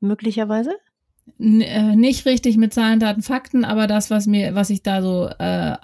möglicherweise? 0.00 0.70
Äh, 1.38 1.96
nicht 1.96 2.24
richtig 2.24 2.56
mit 2.56 2.72
Zahlen, 2.72 2.98
Daten, 2.98 3.22
Fakten, 3.22 3.64
aber 3.64 3.86
das, 3.86 4.10
was 4.10 4.26
mir, 4.26 4.54
was 4.54 4.70
ich 4.70 4.82
da 4.82 5.02
so 5.02 5.28
äh, 5.28 5.76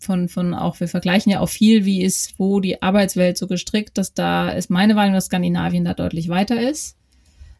von, 0.00 0.28
von 0.28 0.54
auch, 0.54 0.80
wir 0.80 0.88
vergleichen 0.88 1.30
ja 1.30 1.40
auch 1.40 1.48
viel, 1.48 1.84
wie 1.84 2.02
ist, 2.02 2.38
wo 2.38 2.60
die 2.60 2.80
Arbeitswelt 2.80 3.36
so 3.36 3.46
gestrickt, 3.46 3.98
dass 3.98 4.14
da 4.14 4.48
ist 4.48 4.70
meine 4.70 4.96
Wahrnehmung, 4.96 5.16
dass 5.16 5.26
Skandinavien 5.26 5.84
da 5.84 5.92
deutlich 5.92 6.28
weiter 6.28 6.60
ist. 6.60 6.96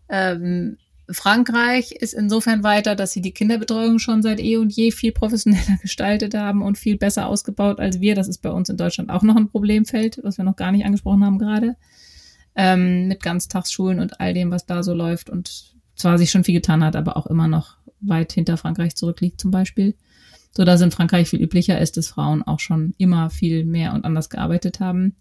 Ähm, 0.08 0.78
Frankreich 1.08 1.92
ist 1.92 2.14
insofern 2.14 2.62
weiter, 2.62 2.96
dass 2.96 3.12
sie 3.12 3.20
die 3.20 3.32
Kinderbetreuung 3.32 3.98
schon 3.98 4.22
seit 4.22 4.40
eh 4.40 4.56
und 4.56 4.72
je 4.72 4.90
viel 4.90 5.12
professioneller 5.12 5.76
gestaltet 5.82 6.34
haben 6.34 6.62
und 6.62 6.78
viel 6.78 6.96
besser 6.96 7.26
ausgebaut 7.26 7.78
als 7.78 8.00
wir. 8.00 8.14
Das 8.14 8.26
ist 8.26 8.38
bei 8.38 8.50
uns 8.50 8.70
in 8.70 8.78
Deutschland 8.78 9.10
auch 9.10 9.22
noch 9.22 9.36
ein 9.36 9.48
Problemfeld, 9.48 10.20
was 10.22 10.38
wir 10.38 10.44
noch 10.44 10.56
gar 10.56 10.72
nicht 10.72 10.86
angesprochen 10.86 11.24
haben 11.24 11.38
gerade. 11.38 11.76
Ähm, 12.54 13.06
mit 13.08 13.22
Ganztagsschulen 13.22 14.00
und 14.00 14.18
all 14.18 14.32
dem, 14.32 14.50
was 14.50 14.64
da 14.64 14.82
so 14.82 14.94
läuft 14.94 15.28
und 15.28 15.75
zwar 15.96 16.18
sich 16.18 16.30
schon 16.30 16.44
viel 16.44 16.54
getan 16.54 16.84
hat, 16.84 16.94
aber 16.94 17.16
auch 17.16 17.26
immer 17.26 17.48
noch 17.48 17.76
weit 18.00 18.32
hinter 18.32 18.56
Frankreich 18.56 18.96
zurückliegt 18.96 19.40
zum 19.40 19.50
Beispiel. 19.50 19.96
So 20.56 20.64
dass 20.64 20.80
in 20.80 20.90
Frankreich 20.90 21.28
viel 21.28 21.42
üblicher 21.42 21.78
ist, 21.80 21.96
dass 21.96 22.08
Frauen 22.08 22.42
auch 22.42 22.60
schon 22.60 22.94
immer 22.96 23.28
viel 23.30 23.64
mehr 23.64 23.92
und 23.92 24.04
anders 24.04 24.30
gearbeitet 24.30 24.80
haben. 24.80 25.16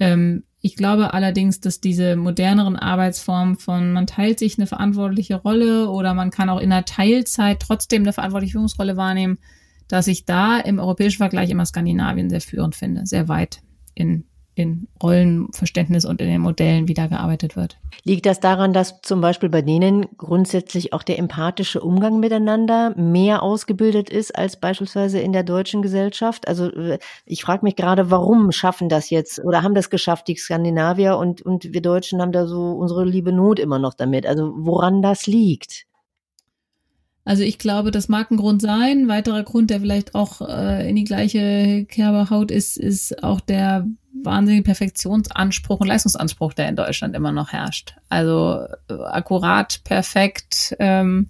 Ähm, 0.00 0.44
ich 0.60 0.76
glaube 0.76 1.12
allerdings, 1.12 1.60
dass 1.60 1.80
diese 1.80 2.16
moderneren 2.16 2.76
Arbeitsformen 2.76 3.56
von 3.56 3.92
man 3.92 4.06
teilt 4.06 4.38
sich 4.38 4.58
eine 4.58 4.66
verantwortliche 4.66 5.36
Rolle 5.36 5.88
oder 5.90 6.14
man 6.14 6.30
kann 6.30 6.48
auch 6.48 6.60
in 6.60 6.72
einer 6.72 6.84
Teilzeit 6.84 7.60
trotzdem 7.60 8.02
eine 8.02 8.12
verantwortliche 8.12 8.52
Führungsrolle 8.52 8.96
wahrnehmen, 8.96 9.38
dass 9.88 10.06
ich 10.06 10.24
da 10.24 10.58
im 10.58 10.78
europäischen 10.78 11.18
Vergleich 11.18 11.50
immer 11.50 11.66
Skandinavien 11.66 12.30
sehr 12.30 12.40
führend 12.40 12.76
finde, 12.76 13.06
sehr 13.06 13.28
weit 13.28 13.60
in 13.94 14.24
in 14.54 14.88
Rollenverständnis 15.02 16.04
und 16.04 16.20
in 16.20 16.28
den 16.28 16.40
Modellen 16.40 16.86
wieder 16.86 17.08
gearbeitet 17.08 17.56
wird. 17.56 17.78
Liegt 18.04 18.26
das 18.26 18.40
daran, 18.40 18.72
dass 18.72 19.00
zum 19.00 19.20
Beispiel 19.20 19.48
bei 19.48 19.62
denen 19.62 20.06
grundsätzlich 20.18 20.92
auch 20.92 21.02
der 21.02 21.18
empathische 21.18 21.80
Umgang 21.80 22.20
miteinander 22.20 22.94
mehr 22.96 23.42
ausgebildet 23.42 24.10
ist 24.10 24.36
als 24.36 24.60
beispielsweise 24.60 25.20
in 25.20 25.32
der 25.32 25.42
deutschen 25.42 25.80
Gesellschaft? 25.80 26.48
Also 26.48 26.70
äh, 26.70 26.98
ich 27.24 27.42
frage 27.42 27.64
mich 27.64 27.76
gerade, 27.76 28.10
warum 28.10 28.52
schaffen 28.52 28.88
das 28.88 29.08
jetzt 29.10 29.42
oder 29.42 29.62
haben 29.62 29.74
das 29.74 29.88
geschafft 29.88 30.28
die 30.28 30.36
Skandinavier 30.36 31.16
und, 31.16 31.40
und 31.42 31.72
wir 31.72 31.82
Deutschen 31.82 32.20
haben 32.20 32.32
da 32.32 32.46
so 32.46 32.72
unsere 32.72 33.04
liebe 33.04 33.32
Not 33.32 33.58
immer 33.58 33.78
noch 33.78 33.94
damit? 33.94 34.26
Also 34.26 34.52
woran 34.56 35.00
das 35.00 35.26
liegt? 35.26 35.86
Also 37.24 37.44
ich 37.44 37.58
glaube, 37.58 37.90
das 37.90 38.08
mag 38.08 38.30
ein 38.30 38.36
Grund 38.36 38.60
sein. 38.60 39.02
Ein 39.02 39.08
weiterer 39.08 39.44
Grund, 39.44 39.70
der 39.70 39.80
vielleicht 39.80 40.14
auch 40.14 40.40
äh, 40.40 40.88
in 40.88 40.96
die 40.96 41.04
gleiche 41.04 41.84
Kerbe 41.84 42.30
haut, 42.30 42.50
ist, 42.50 42.76
ist 42.76 43.22
auch 43.22 43.40
der 43.40 43.86
wahnsinnige 44.24 44.64
Perfektionsanspruch 44.64 45.80
und 45.80 45.86
Leistungsanspruch, 45.86 46.52
der 46.52 46.68
in 46.68 46.76
Deutschland 46.76 47.14
immer 47.14 47.32
noch 47.32 47.52
herrscht. 47.52 47.94
Also 48.08 48.66
äh, 48.88 48.94
akkurat, 48.94 49.80
perfekt, 49.84 50.76
ähm, 50.78 51.28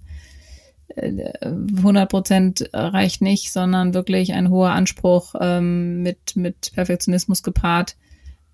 100 0.95 2.09
Prozent 2.09 2.69
reicht 2.71 3.21
nicht, 3.21 3.51
sondern 3.51 3.93
wirklich 3.93 4.33
ein 4.33 4.49
hoher 4.49 4.71
Anspruch 4.71 5.33
ähm, 5.39 6.03
mit, 6.03 6.35
mit 6.35 6.71
Perfektionismus 6.73 7.41
gepaart 7.41 7.95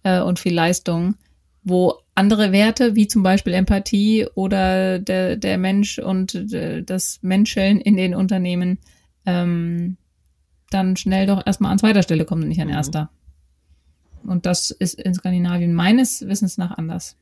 äh, 0.04 0.22
und 0.22 0.40
viel 0.40 0.54
Leistung, 0.54 1.16
wo 1.64 2.00
andere 2.16 2.52
Werte, 2.52 2.96
wie 2.96 3.08
zum 3.08 3.24
Beispiel 3.24 3.54
Empathie 3.54 4.28
oder 4.36 5.00
der, 5.00 5.36
der 5.38 5.58
Mensch 5.58 6.00
und 6.00 6.36
äh, 6.54 6.84
das 6.84 7.20
Menscheln 7.22 7.80
in 7.80 7.98
den 7.98 8.16
Unternehmen, 8.16 8.80
ähm, 9.26 9.98
dann 10.70 10.96
schnell 10.98 11.26
doch 11.26 11.46
erstmal 11.46 11.72
an 11.72 11.80
zweiter 11.80 12.04
Stelle 12.04 12.26
kommt 12.26 12.44
und 12.44 12.50
nicht 12.50 12.62
an 12.62 12.68
mhm. 12.68 12.74
erster. 12.74 13.10
Und 14.24 14.46
das 14.46 14.72
ist 14.72 14.96
in 14.96 15.14
Skandinavien 15.14 15.74
meines 15.74 16.28
Wissens 16.28 16.58
nach 16.58 16.78
anders. 16.78 17.16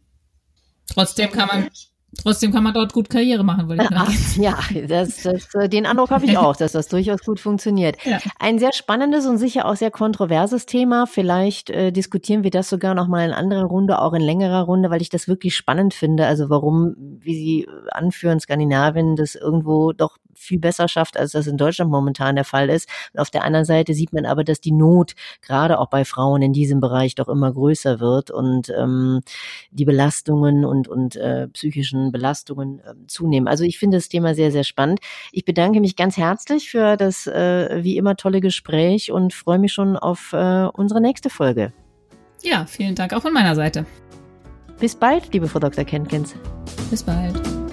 Trotzdem 0.87 1.31
kann 1.31 1.47
man 1.47 1.69
Trotzdem 2.23 2.53
kann 2.53 2.63
man 2.63 2.73
dort 2.73 2.93
gut 2.93 3.09
Karriere 3.09 3.43
machen, 3.43 3.67
würde 3.67 3.83
ich 3.83 3.89
sagen. 3.89 4.13
Ja, 4.41 4.57
das, 4.87 5.23
das, 5.23 5.53
äh, 5.55 5.67
den 5.67 5.85
Eindruck 5.85 6.09
habe 6.09 6.25
ich 6.25 6.37
auch, 6.37 6.55
dass 6.55 6.71
das 6.71 6.87
durchaus 6.87 7.21
gut 7.21 7.39
funktioniert. 7.39 7.97
Ja. 8.05 8.19
Ein 8.39 8.59
sehr 8.59 8.71
spannendes 8.71 9.25
und 9.25 9.37
sicher 9.37 9.65
auch 9.65 9.75
sehr 9.75 9.91
kontroverses 9.91 10.65
Thema. 10.65 11.05
Vielleicht 11.05 11.69
äh, 11.69 11.91
diskutieren 11.91 12.43
wir 12.43 12.51
das 12.51 12.69
sogar 12.69 12.95
noch 12.95 13.07
mal 13.07 13.25
in 13.25 13.33
anderer 13.33 13.65
Runde, 13.65 13.99
auch 13.99 14.13
in 14.13 14.21
längerer 14.21 14.61
Runde, 14.61 14.89
weil 14.89 15.01
ich 15.01 15.09
das 15.09 15.27
wirklich 15.27 15.55
spannend 15.55 15.93
finde. 15.93 16.25
Also 16.25 16.49
warum, 16.49 16.95
wie 16.97 17.35
Sie 17.35 17.67
anführen, 17.91 18.39
Skandinavien 18.39 19.15
das 19.15 19.35
irgendwo 19.35 19.91
doch 19.91 20.17
viel 20.37 20.59
besser 20.59 20.87
schafft, 20.87 21.17
als 21.17 21.31
das 21.31 21.47
in 21.47 21.57
Deutschland 21.57 21.91
momentan 21.91 22.35
der 22.35 22.45
Fall 22.45 22.69
ist. 22.69 22.87
Und 23.13 23.19
auf 23.19 23.29
der 23.29 23.43
anderen 23.43 23.65
Seite 23.65 23.93
sieht 23.93 24.13
man 24.13 24.25
aber, 24.25 24.43
dass 24.43 24.61
die 24.61 24.71
Not 24.71 25.13
gerade 25.41 25.79
auch 25.79 25.89
bei 25.89 26.05
Frauen 26.05 26.41
in 26.41 26.53
diesem 26.53 26.79
Bereich 26.79 27.15
doch 27.15 27.27
immer 27.27 27.51
größer 27.51 27.99
wird 27.99 28.31
und 28.31 28.69
ähm, 28.69 29.21
die 29.71 29.85
Belastungen 29.85 30.65
und, 30.65 30.87
und 30.87 31.15
äh, 31.15 31.47
psychischen 31.49 32.11
Belastungen 32.11 32.79
äh, 32.79 32.93
zunehmen. 33.07 33.47
Also 33.47 33.63
ich 33.63 33.79
finde 33.79 33.97
das 33.97 34.09
Thema 34.09 34.35
sehr, 34.35 34.51
sehr 34.51 34.63
spannend. 34.63 34.99
Ich 35.31 35.45
bedanke 35.45 35.79
mich 35.79 35.95
ganz 35.95 36.17
herzlich 36.17 36.69
für 36.69 36.97
das 36.97 37.27
äh, 37.27 37.83
wie 37.83 37.97
immer 37.97 38.15
tolle 38.15 38.41
Gespräch 38.41 39.11
und 39.11 39.33
freue 39.33 39.59
mich 39.59 39.73
schon 39.73 39.97
auf 39.97 40.33
äh, 40.33 40.67
unsere 40.73 41.01
nächste 41.01 41.29
Folge. 41.29 41.73
Ja, 42.43 42.65
vielen 42.65 42.95
Dank 42.95 43.13
auch 43.13 43.21
von 43.21 43.33
meiner 43.33 43.55
Seite. 43.55 43.85
Bis 44.79 44.95
bald, 44.95 45.33
liebe 45.33 45.47
Frau 45.47 45.59
Dr. 45.59 45.83
Kenkins. 45.83 46.35
Bis 46.91 47.03
bald. 47.03 47.66